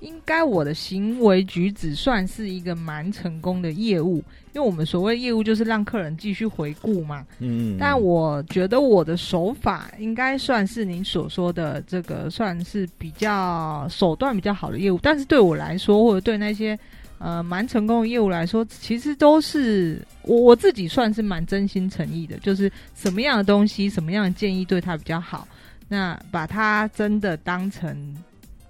[0.00, 4.18] 应该我的行为举止算是一个蛮成功的业务，
[4.52, 7.26] 因为我们所谓业务就是让客人继续回顾嘛。
[7.40, 14.98] 嗯，但我觉得我的手法应该算是您所说的这个，算是比较手段比较好的业务。
[15.02, 16.78] 但是对我来说，或者对那些
[17.18, 25.48] 呃蛮成功的业务来说，其实都是我我自己算是蛮真心诚意的，就是什么样的东西、什么样的建议对他比较好，
[25.88, 28.16] 那把他真的当成。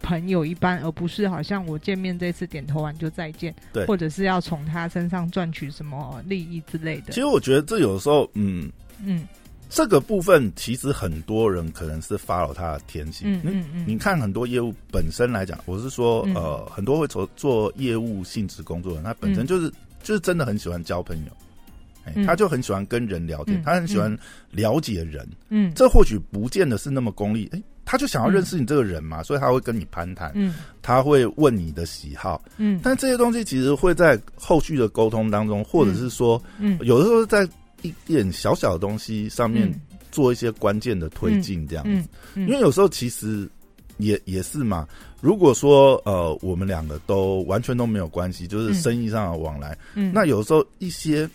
[0.00, 3.84] 朋友一般，而不是好像我见面这次点头完就再见，对。
[3.86, 7.12] 或者是要从他身上赚取什么利益之类的。
[7.12, 7.20] 其。
[7.20, 8.70] 实我觉得这有时候，嗯，
[9.04, 9.26] 嗯。
[9.70, 16.34] 这个部分其实很多人可能是 follow 他的天性，嗯嗯嗯，你看很多业务本身来讲，我是说，嗯。
[16.34, 19.70] 呃，很多会做做业务性质工作的人，他本身就是、
[20.02, 24.18] 就是真的很喜欢交朋友，他就很喜欢跟人聊天，嗯他很喜欢
[24.50, 25.28] 了解人。
[25.50, 25.70] 嗯。
[25.74, 30.54] 这或许不见得是那么功利，哎、他就想要认识你这个人嘛，所以他会跟你攀谈，嗯。
[30.82, 32.78] 他会问你的喜好，嗯。
[32.82, 37.48] 但这些东西其实会在后续的沟通当中，或者是说，嗯，有的时候在
[37.80, 39.80] 一点小小的东西上面嗯。
[40.10, 41.90] 做一些关键的推进，这样子。
[41.90, 42.44] 嗯。
[42.44, 43.48] 嗯，因为有时候其实
[43.96, 44.86] 也也是嘛。
[45.22, 48.74] 如果说呃我们两个都完全都没有关系，就是嗯。
[48.74, 50.12] 生意上的往来，嗯。
[50.12, 51.26] 那有时候一些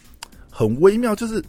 [0.51, 1.43] 很微妙，就是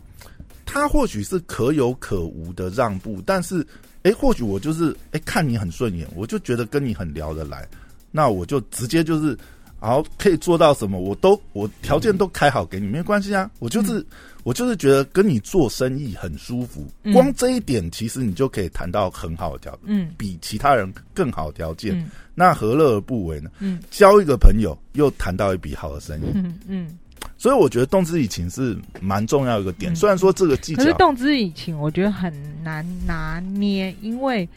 [0.65, 3.67] 他或许是可有可无的让步，但是
[4.05, 7.69] 哎，或许我就是哎看你很顺眼，我就觉得跟你很聊得来，
[8.11, 9.37] 那我就直接就是。
[9.81, 13.51] 然后可以做到什么，我都我条件都开好给你，没关系啊。
[13.59, 14.03] 我就是、
[14.43, 21.99] 我就是觉得跟你做生意很舒服，嗯光这一点其实你就可以谈到很好的条，嗯比其他人更好的条件。
[21.99, 23.51] 嗯那何乐而不为呢？
[23.59, 26.99] 嗯交一个朋友又谈到一笔好的生意，嗯 嗯。
[27.45, 29.93] 所以我觉得动之以情是蛮重要一个点。
[29.93, 34.49] 嗯虽然说这个技巧可是动之以情，我觉得很难拿捏，因为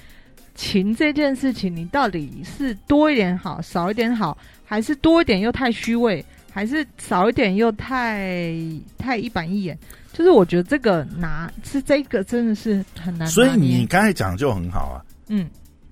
[0.55, 8.55] 情这件事情，你到底是多一点好，少一点好，还是多一点又太虚伪，还是少一点又太
[8.97, 9.77] 太一板一眼？
[10.13, 13.27] 就是我觉得这个拿是这个真的是很难。
[13.27, 15.03] 所以你刚才讲的就很好啊。
[15.27, 15.49] 嗯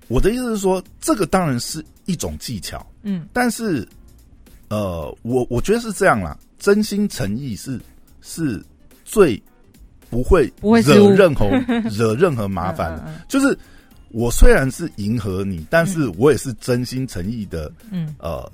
[0.08, 3.86] 我的意思是说，这个当然是一种技巧，嗯但是
[4.68, 7.80] 呃，我我觉得是这样啦，真心诚意是
[8.20, 8.62] 是
[9.04, 9.40] 最
[10.10, 11.48] 不会不会惹任何
[11.90, 13.04] 惹任何麻烦的。
[13.06, 13.56] 嗯就是
[14.10, 18.14] 我虽然是迎合你，但是我也是真心诚意的嗯。
[18.18, 18.50] 呃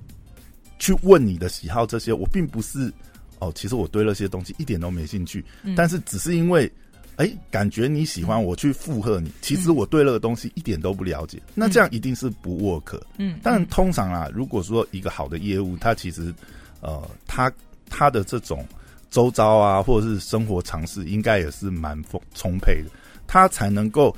[0.79, 2.93] 去问你的喜好这些，我并不是
[3.39, 5.75] 哦，其实我对那些东西一点都没兴趣，嗯。
[5.77, 6.71] 但是只是因为。
[7.17, 12.99] 哎，感觉你喜欢我去附和你，其实我对那个东西一点都不了解，那这样一定是不 work。
[13.19, 16.35] 嗯，但通常啊，如果说一个好的业务，它其实
[16.81, 17.53] 呃，它
[17.93, 18.67] 它的这种
[19.11, 22.89] 周遭啊，或者是生活常识，应该也是蛮丰充沛的，
[23.27, 24.17] 他才能够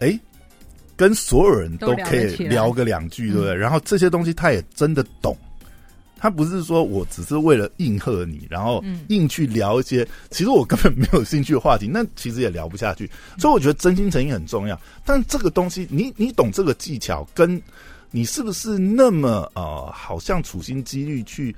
[0.00, 0.20] 哎
[0.94, 3.54] 跟所有人都可以聊个两句，嗯对不对？
[3.54, 5.34] 然后这些东西他也真的懂。
[6.18, 13.08] 他不是说我只是为了应和你，然后嗯硬去聊一些其实我根本没有兴趣的话题，那其实也聊不下去。
[13.38, 14.80] 所以我觉得真心诚意很重要。
[15.04, 17.60] 但这个东西，你你懂这个技巧，跟
[18.10, 21.54] 你是不是那么呃，好像处心积虑去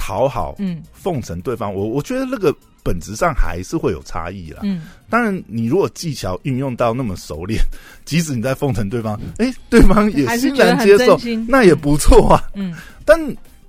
[0.00, 1.72] 讨好、嗯奉承对方？
[1.72, 4.60] 我我觉得那个本质上还是会有差异啦。
[4.62, 7.60] 嗯当然，你如果技巧运用到那么熟练，
[8.06, 12.42] 即使你在奉承对方，哎，对方 也欣然接受那也不错啊。
[12.54, 13.18] 嗯但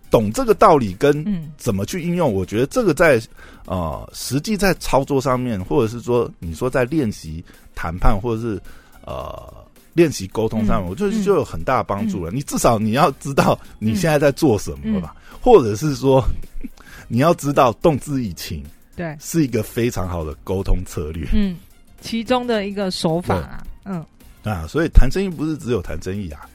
[0.09, 3.21] 懂这个道理跟嗯怎么去应用，我觉得这个在
[3.65, 7.43] 呃实际在操作上面，或者是说你说在练习
[7.75, 8.61] 谈判，或者是
[9.05, 9.53] 呃
[9.93, 12.32] 练习沟通上面，嗯我觉得嗯就有很大的帮助了。
[12.32, 16.23] 你至少你要知道你现在在做什么吧，或者是说
[17.08, 18.63] 你要知道动之以情
[18.95, 21.56] 对是一个非常好的沟通策略嗯，
[21.99, 24.06] 其中的一个手法啊，嗯。
[24.43, 24.65] 啊。
[24.67, 26.47] 所以谈生意不是只有谈生意啊，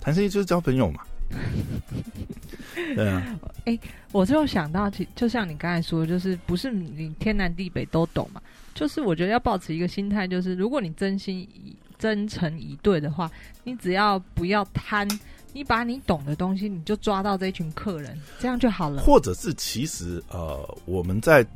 [0.00, 1.00] 谈生意就是交朋友嘛。
[2.94, 3.76] 对啊， 哎
[4.12, 8.40] 我就想到，其就像你刚才说的，就是不是你天南地北都懂嘛？
[8.74, 13.30] 就是我觉得要保持一个心态，就是如果你真心以真诚以对的话，
[13.64, 15.08] 你只要不要贪，
[15.52, 19.02] 你把你懂的东西，你就抓到这群客人，这样就好了。
[19.02, 21.46] 或者是其实呃，我们在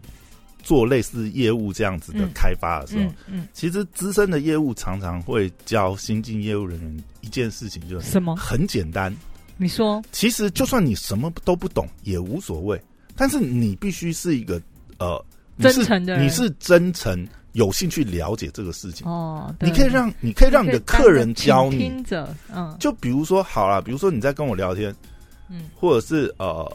[0.63, 8.37] 做类似业务这样子的嗯开发的时候，嗯嗯，其实资深的业务常常会教新进业务人员一件事情，就是什么？
[8.37, 9.15] 很简单。
[9.57, 10.03] 你说？
[10.11, 12.81] 其实就算你什么都不懂也无所谓，
[13.15, 14.61] 但是你必须是一个
[14.99, 15.23] 呃
[15.59, 19.07] 真诚的人你是真诚、有兴趣了解这个事情。
[19.07, 22.77] 哦，你可以让你可以让你的客人教你，听着，嗯。
[22.79, 24.95] 就比如说好了，比如说你在跟我聊天，
[25.49, 25.71] 嗯。
[25.75, 26.71] 或者是呃，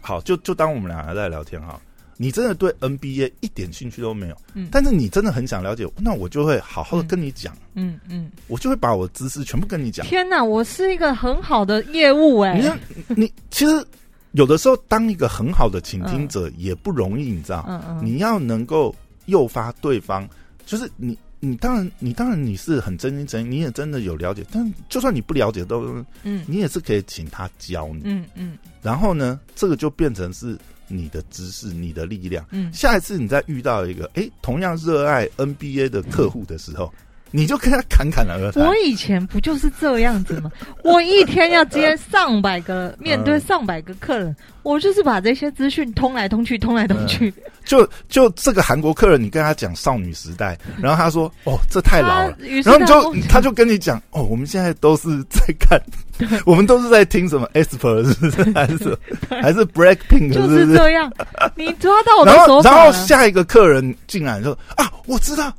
[0.00, 1.80] 好，就就当我们两个在聊天哈。
[2.20, 4.68] 你真的对 NBA 一点兴趣都没有，嗯。
[4.72, 8.28] 但是你真的很想了解，那我就会好好的跟你讲，嗯嗯。
[8.48, 10.04] 我就会把我的知识全部跟你讲。
[10.04, 12.78] 天哪，我是一个很好的业务哎、你看，
[13.16, 13.86] 你其实
[14.32, 18.92] 有的时候当一个很好的倾听者也不容易，你知道，嗯嗯，你要能够
[19.28, 20.28] 诱发对方，
[20.66, 21.16] 就是你。
[21.40, 28.00] 你当然，你当然你是很真心诚意，你也真的有了解，但就算你不了解都，嗯你也是可以请他教你。
[28.06, 32.44] 嗯嗯然后呢，这个就变成是你的知识、你的力量。
[32.50, 36.92] 嗯，下一次你再遇到一个诶同样热爱 NBA 的客户的时候，
[37.30, 38.74] 你就跟他侃侃而谈我。
[38.76, 40.50] 以前不就是这样子吗？
[40.84, 47.32] 我一天要接上百个，面对上百个客人，我就是把这些资讯通来通去，通来通去。
[47.64, 52.32] 就就这个韩国客人，你跟他讲少女时代， 然后他说：“哦，这太老了。
[52.38, 55.78] 他”于是然后你就他就跟你讲：“哦，我们现在都是在看，
[56.46, 58.52] 我们都是在听什么 Esper 是不是？
[58.54, 61.12] 还是还是 Blackpink 就是不是？”这样，
[61.56, 62.90] 你抓到我的然后然后。
[62.92, 65.52] 下一个客人进来说：“啊，我知道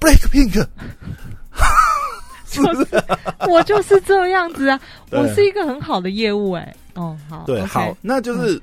[0.00, 0.66] Blackpink。
[2.50, 2.86] ”就是
[3.48, 4.80] 我就是这样子啊，
[5.12, 8.60] 我是一个很好的业务哎、哦，好，对好，那就是、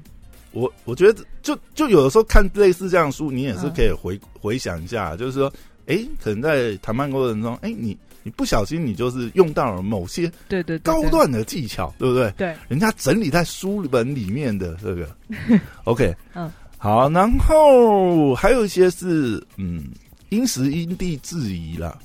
[0.52, 5.50] 我我觉得就就有的时候看类似这样的书，你也是可以回、回想一下，就是说，
[5.86, 12.30] 哎，可能在谈判过程中，哎，你你不小心你就是用到了某些对对对高段的技巧，对不对？
[12.32, 15.08] 对，人家整理在书本里面的这个，
[15.86, 19.86] OK，嗯，好，然后还有一些是嗯，
[20.30, 21.98] 因时因地制宜啦。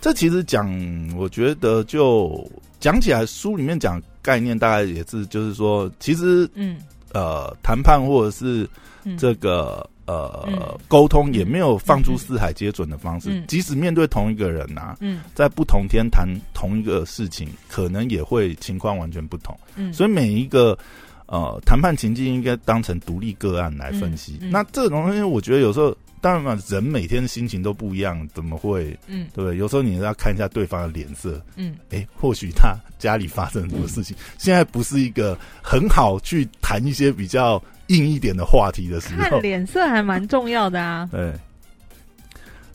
[0.00, 0.66] 这其实讲，
[1.14, 6.78] 我觉得就讲起来，书里面讲概念大概也是，就是说，其实嗯
[7.12, 8.66] 呃，谈判或者是
[9.04, 13.28] 嗯这个呃嗯沟通，也没有放出四海皆准的方式。
[13.30, 19.54] 嗯即使面对同一个人啊，嗯在不同天谈同一个事情，可能也会情况完全不同。
[19.76, 20.78] 嗯，所以每一个
[21.26, 24.38] 呃谈判情境应该当成独立个案来分析。
[24.40, 25.94] 嗯嗯那这种东西，我觉得有时候。
[26.20, 29.56] 当然嘛，人每天心情都不一样，怎么会嗯对不对？
[29.56, 39.42] 有时候你要看一下对方的脸色，嗯哎，或许他家里发生什么事情，现在不是一个很好去谈一些比较硬一点的话题的时候看。
[39.42, 41.08] 脸色还蛮重要的啊。
[41.12, 41.32] 对，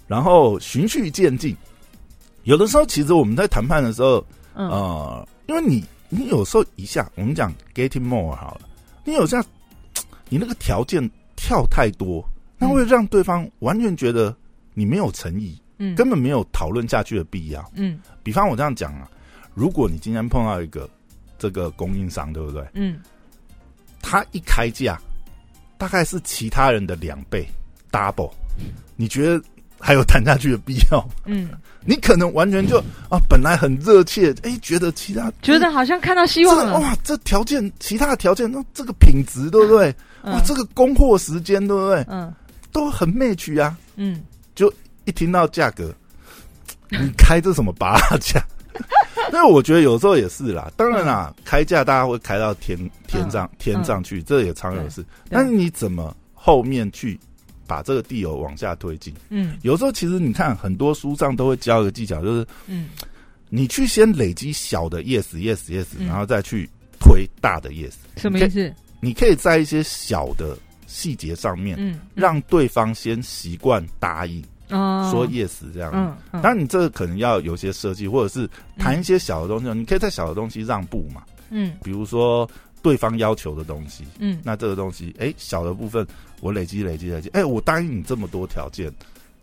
[0.08, 1.56] 然后循序渐进，
[2.44, 4.26] 有的时候其实我们在谈判的时候，
[4.56, 8.62] 嗯呃，因为你你有时候一下，我们讲 getting more 好了，
[9.04, 9.46] 你有这样，
[10.30, 12.28] 你那个条件跳太多，
[12.68, 14.36] 那会让对方完全觉得
[14.74, 17.64] 你没有诚意，嗯根本没有讨论下去的必要。
[17.76, 19.10] 嗯比方我这样讲啊，
[19.54, 20.90] 如果你今天碰到一个
[21.38, 22.66] 这个供应商，对不对？
[22.74, 23.00] 嗯
[24.02, 25.00] 他一开价，
[25.78, 27.48] 大概是其他人的两倍
[27.92, 28.32] double，
[28.96, 29.44] 你觉得
[29.80, 31.04] 还有谈下去的必要？
[31.26, 31.50] 嗯，
[31.84, 32.78] 你可能完全就
[33.10, 39.88] 啊，本来很热切，哎，觉得其他觉得好像看到希望哇，这条件其他的条件，那这个品质对不对？
[40.24, 42.06] 哇，嗯这个供货时间对不对？
[42.08, 42.32] 嗯
[42.76, 43.78] 都很 match 啊！
[43.96, 44.22] 嗯
[44.54, 44.72] 就
[45.06, 45.96] 一听到价格，
[46.92, 48.46] 你开这什么八价？
[49.32, 55.04] 那我觉得有时候也是啦，当然啦，开价大家会开到天天上、天上去，这也常有事。
[55.30, 57.18] 但是你怎么后面去
[57.66, 59.14] 把这个地油往下推进？
[59.30, 62.90] 嗯有时候其实你看很多书上都会教一个技巧，就是嗯
[63.50, 66.70] 你去先累积小的 yes yes yes，、嗯然后再去
[67.00, 67.94] 推大的 yes。
[68.18, 68.74] 什么意思？
[69.00, 70.58] 你可以在一些小的
[70.96, 75.92] 细节上面，嗯，让对方先习惯答应，哦说 yes 这样。
[75.94, 81.22] 嗯嗯，当然，你这个可能要有些设计，或者是谈一些小的东西，你可以在小的东西让步嘛。
[81.50, 82.50] 嗯比如说
[82.82, 86.08] 对方要求的东西，嗯那这个东西，哎，小的部分
[86.40, 88.90] 我累积累积累积，哎，我答应你这么多条件，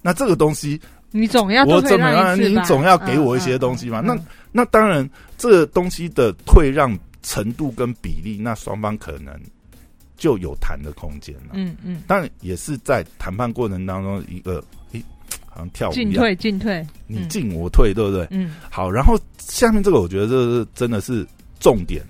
[0.00, 0.80] 那这个东西，
[1.10, 2.40] 你总要我怎么样？
[2.40, 4.00] 你总要给我一些东西嘛。
[4.00, 4.16] 那
[4.50, 9.32] 那当然，这个东西的退让程度跟比例，那双方可能
[10.22, 11.50] 就有谈的空间了。
[11.54, 14.62] 嗯嗯，当然，也是在谈判过程当中一个，
[14.92, 15.02] 诶，
[15.46, 18.24] 好像跳舞，进退进退，你进我退，对不对？
[18.30, 18.54] 嗯。
[18.70, 21.26] 好，然后下面这个，我觉得这是真的是
[21.58, 22.04] 重点，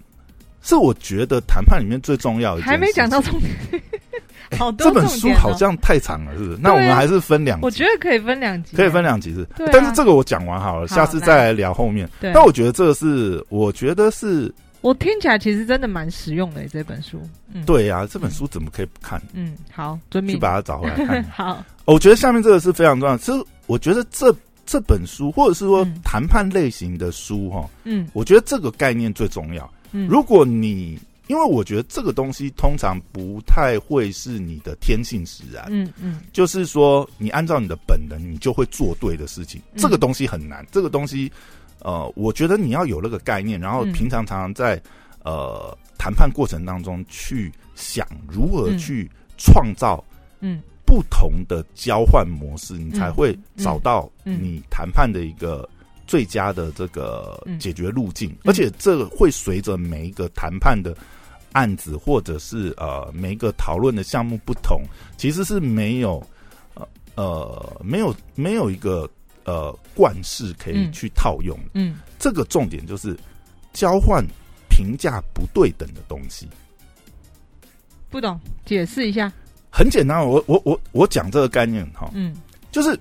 [0.60, 3.82] 是我觉得谈判里面最重要的还没讲到重点，
[4.58, 6.58] 好多这本书好像太长了，是不是？
[6.60, 9.32] 那我们还是分两集，我觉得可以分两集，可以分两集。
[9.32, 12.06] 是，但是这个我讲完好了，好下次再来聊后面。
[12.20, 12.30] 对。
[12.34, 14.52] 但我觉得这个是，我觉得是
[14.82, 17.22] 我听起来其实真的蛮实用的这本书，
[17.54, 19.22] 嗯，，对啊，这本书怎么可以不看？
[19.32, 21.22] 嗯，好，遵命去，把它找回来看。
[21.32, 24.34] 好，我觉得下面这个是非常重要，其实我觉得这
[24.66, 29.72] 这本书，或者是说嗯谈判类型的书，哈，嗯我觉得这个概念最重要。
[29.92, 39.60] 嗯，如果你因为我觉得这个东西通常不太会是你的天性使然，嗯嗯就是说你按照你的本能，你就会做对的事情。
[39.72, 41.30] 嗯这个东西很难，这个东西，
[41.84, 43.92] 呃，我觉得你要有那个概念，然后嗯。
[43.92, 44.80] 平常常常在
[45.24, 50.02] 呃谈判过程当中去想如何嗯去创造
[50.40, 50.60] 嗯。
[50.84, 54.38] 不同的交换模式，你才会找到嗯。
[54.42, 55.68] 你谈判的一个
[56.06, 57.58] 最佳的这个嗯。
[57.58, 60.96] 解决路径，而且这个会随着每一个谈判的
[61.52, 64.82] 案子或者是呃每一个讨论的项目不同，
[65.16, 66.22] 其实是没有
[66.74, 69.08] 呃呃没有没有一个
[69.44, 71.70] 呃惯式可以嗯去套用的。
[71.74, 73.18] 嗯这个重点就是
[73.72, 74.24] 交换
[74.68, 76.48] 评价不对等的东西。
[78.10, 79.32] 不懂，解释一下，
[79.70, 82.36] 很简单，我我我我讲这个概念哈，嗯
[82.70, 82.98] 就是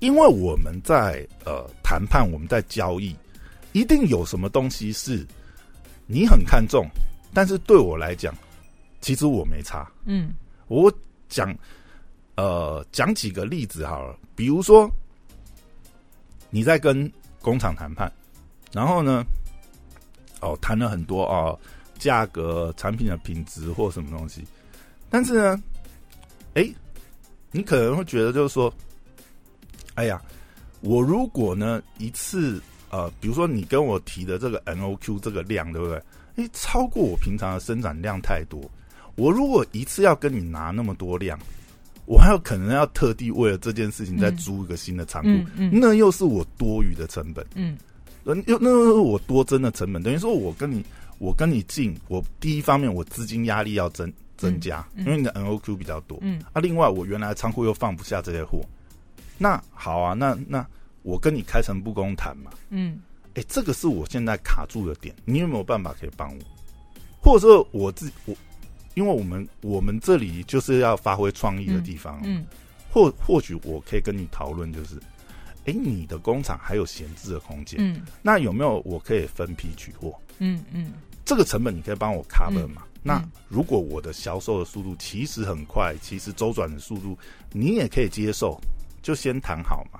[0.00, 3.16] 因为我们在呃谈判，我们在交易，
[3.72, 5.26] 一定有什么东西是
[6.06, 6.86] 你很看重，
[7.32, 8.34] 但是对我来讲，
[9.00, 9.90] 其实我没差。
[10.04, 10.34] 嗯
[10.68, 10.92] 我
[11.28, 11.54] 讲
[12.34, 14.90] 呃讲几个例子好了，比如说
[16.54, 18.12] 你在跟工厂谈判，
[18.72, 19.24] 然后呢，
[20.40, 21.58] 哦谈了很多哦
[21.98, 24.44] 价格、产品的品质或什么东西，
[25.08, 25.62] 但是呢，
[26.52, 26.70] 哎，
[27.50, 28.72] 你可能会觉得就是说，
[29.94, 30.20] 哎呀，
[30.82, 36.02] 我如果呢一次呃，比如说你跟我提的这个 NOQ 这个量，对不对？
[36.36, 38.60] 哎，超过我平常的生产量太多。
[39.16, 41.38] 我如果一次要跟你拿那么多量，
[42.04, 45.70] 我还有可能要特地为了这件事情再租一个新的仓库，嗯嗯。
[45.72, 47.76] 那又是我多余的成本，嗯。
[48.24, 50.84] 呃，又那又是我多增的成本，等于说我跟你
[51.18, 56.42] 我跟你进，我第一方面我资金压力要增增加，因为你的 NOQ 比较多，嗯。
[56.52, 58.60] 啊，另外我原来仓库又放不下这些货，
[59.38, 60.66] 那好啊，那那
[61.02, 63.00] 我跟你开诚布公谈嘛，嗯。
[63.34, 66.42] 哎，这个是我现在卡住的点，你有没有办法可以帮我？
[67.18, 68.34] 或者说我自我，
[68.94, 72.44] 因为我们我们这里就是要发挥创意的地方，嗯
[72.90, 75.00] 或或许我可以跟你讨论，就是，
[75.64, 80.14] 哎，你的工厂还有闲置的空间，嗯那有没有我可以分批取货？
[80.38, 80.92] 嗯嗯
[81.24, 82.82] 这个成本你可以帮我 cover 嘛？
[83.02, 87.16] 那嗯如果我的销售的速度其实很快，其实周转的速度
[87.52, 88.60] 你也可以接受，
[89.00, 89.98] 就先谈好嘛。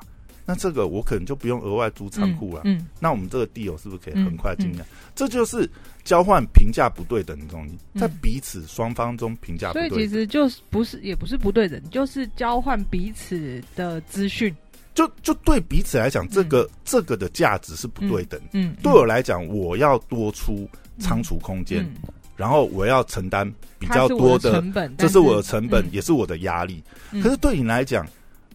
[0.52, 2.62] 那这个我可能就不用额外租仓库了。
[2.64, 4.82] 嗯那我们这个地友是不是可以很快进来？
[4.82, 5.68] 嗯这就是
[6.04, 9.90] 交换评价不对等的东西，嗯在彼此双方中评价不所以。
[9.90, 14.54] 其实就是不是也不是不对等，就是交换彼此的资讯。
[14.94, 18.48] 就就对彼此来讲，这个、这个的价值是不对等的。
[18.52, 26.82] 嗯，对我来讲，我要多出仓储空间，嗯然后我要承担比较多的成本，这是我的成本，嗯也是我的压力。
[27.10, 28.06] 嗯可是对你来讲，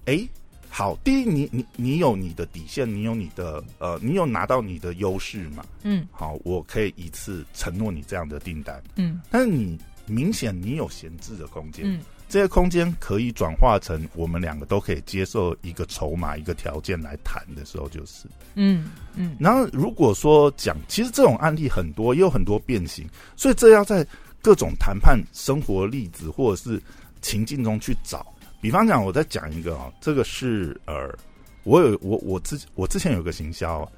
[0.06, 0.28] 哎，
[0.78, 5.66] 好，第一，你你你有你的底线，你有你的呃，你有拿到你的优势嘛？
[5.82, 9.76] 嗯好，我可以一次承诺你这样的订单，嗯但是你
[10.06, 12.00] 明显你有闲置的空间，嗯
[12.30, 18.28] 这些空间可以转化成我们两个都可以接受一个筹码、一个条件来谈的时候，就是。
[18.54, 23.04] 嗯嗯然后如果说讲，其实这种案例很多，也有很多变形，
[23.36, 24.06] 所以这要在
[24.44, 26.80] 各种谈判生活例子或者是
[27.20, 28.24] 情境中去找。
[28.62, 31.14] 比方讲，我再讲一个哦，这个是呃，
[31.64, 33.92] 我有我我之我之前有个行销哦，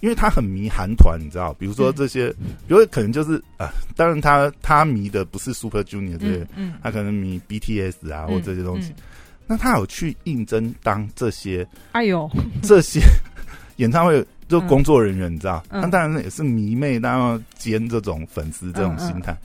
[0.00, 2.30] 因为他很迷韩团，你知道，比如说这些，
[2.66, 6.74] 比如可能就是啊、当然他他迷的不是 Super Junior 这些，嗯嗯。
[6.82, 9.02] 他可能迷 BTS 啊或这些东西，嗯
[9.46, 12.30] 那他有去应征当这些哎呦，
[12.62, 13.00] 这些
[13.76, 19.20] 演唱会就工作人员，你知道，嗯那当然也是迷妹，当然要兼这种粉丝这种心嗯。
[19.20, 19.36] 态。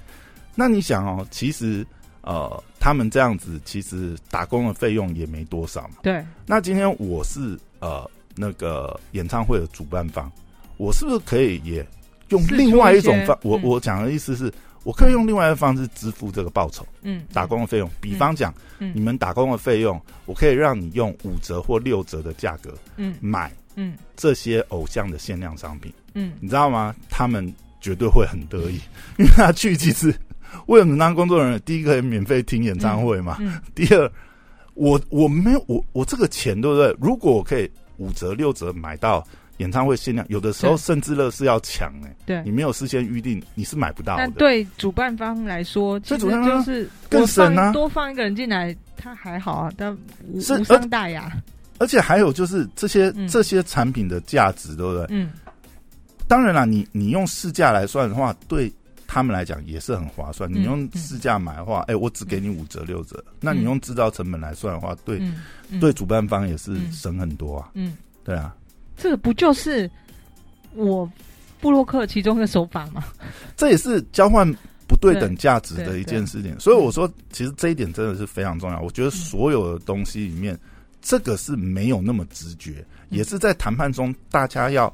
[0.55, 1.85] 那你想哦，其实
[2.29, 5.95] 呃，他们这样子其实打工的费用也没多少嘛。
[6.03, 10.31] 对，那今天我是呃那个演唱会的主办方，
[10.77, 11.83] 我是不是可以也
[12.27, 13.35] 用另外一种方？
[13.41, 14.53] 我嗯我讲的意思是，
[14.83, 17.89] 我可以用另外一个方式支付这个报酬，嗯，打工的费用。
[17.99, 26.95] 比方讲，嗯你们打工的费用，我可以让你用五折或六折的价格嗯买嗯这些偶像的限量商品，嗯你知道吗？
[27.09, 27.51] 他们
[27.81, 28.79] 绝对会很得意，
[29.17, 30.13] 因为他去其实
[30.67, 34.11] 为了能当工作人员，第一个免费听演唱会嘛，嗯第二，
[34.73, 36.95] 我我没有我我这个钱对不对？
[36.99, 39.25] 如果我可以五折六折买到
[39.57, 42.51] 演唱会限量，有的时候甚至乐是要抢哎、对你。
[42.51, 44.23] 没有事先预定，你是买不到的。
[44.23, 49.97] 但对主办方来说，其实对主办方就是更省啊多放一个人进来，他还好啊，但
[50.31, 51.31] 无伤大雅。
[51.77, 55.05] 而且还有就是这些、嗯这些产品的价值，对不对？
[55.09, 55.31] 嗯
[56.27, 58.71] 当然啦，你你用市价来算的话，对
[59.11, 60.47] 他们来讲也是很划算。
[60.51, 63.23] 嗯你用市价买的话，哎、我只给你五折六折。
[63.39, 65.19] 那你用制造成本来算的话，对、
[65.79, 67.71] 对主办方也是嗯省很多啊。
[67.73, 68.55] 嗯，对啊，
[68.95, 69.89] 这个不就是
[70.75, 71.11] 我
[71.59, 73.03] 布洛克其中的手法吗？
[73.57, 74.47] 这也是交换
[74.85, 76.55] 不对等价值的一件事情。
[76.59, 78.79] 所以我说，其实这一点真的是非常重要。
[78.79, 80.55] 我觉嗯得所有的东西里面，
[81.01, 84.93] 这个是没有那么直觉，嗯也是在谈判中大家要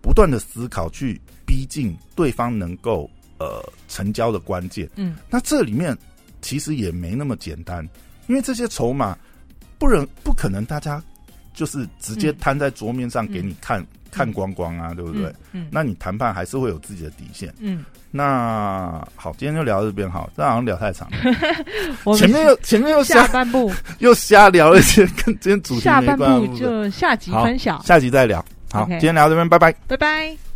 [0.00, 3.08] 不断的思考，去逼近对方能够
[3.42, 4.88] 呃成交的关键。
[4.96, 5.96] 嗯那这里面
[6.40, 7.86] 其实也没那么简单，
[8.26, 9.16] 因为这些筹码
[9.78, 11.02] 不能不可能大家
[11.54, 15.32] 就是直接嗯摊在桌面上给你看、看光光啊，对不对？
[15.52, 17.52] 嗯，那你谈判还是会有自己的底线。
[17.60, 21.16] 嗯，那好，今天就聊到这边好，这好像聊太长了。
[22.04, 23.70] 我前面又前面又下半部
[24.00, 28.44] 又瞎聊了一些跟今天主题下半没关系的部就下集分享，下集再聊。
[28.70, 29.72] 好今天聊到这边，拜拜。
[29.86, 30.51] 拜拜。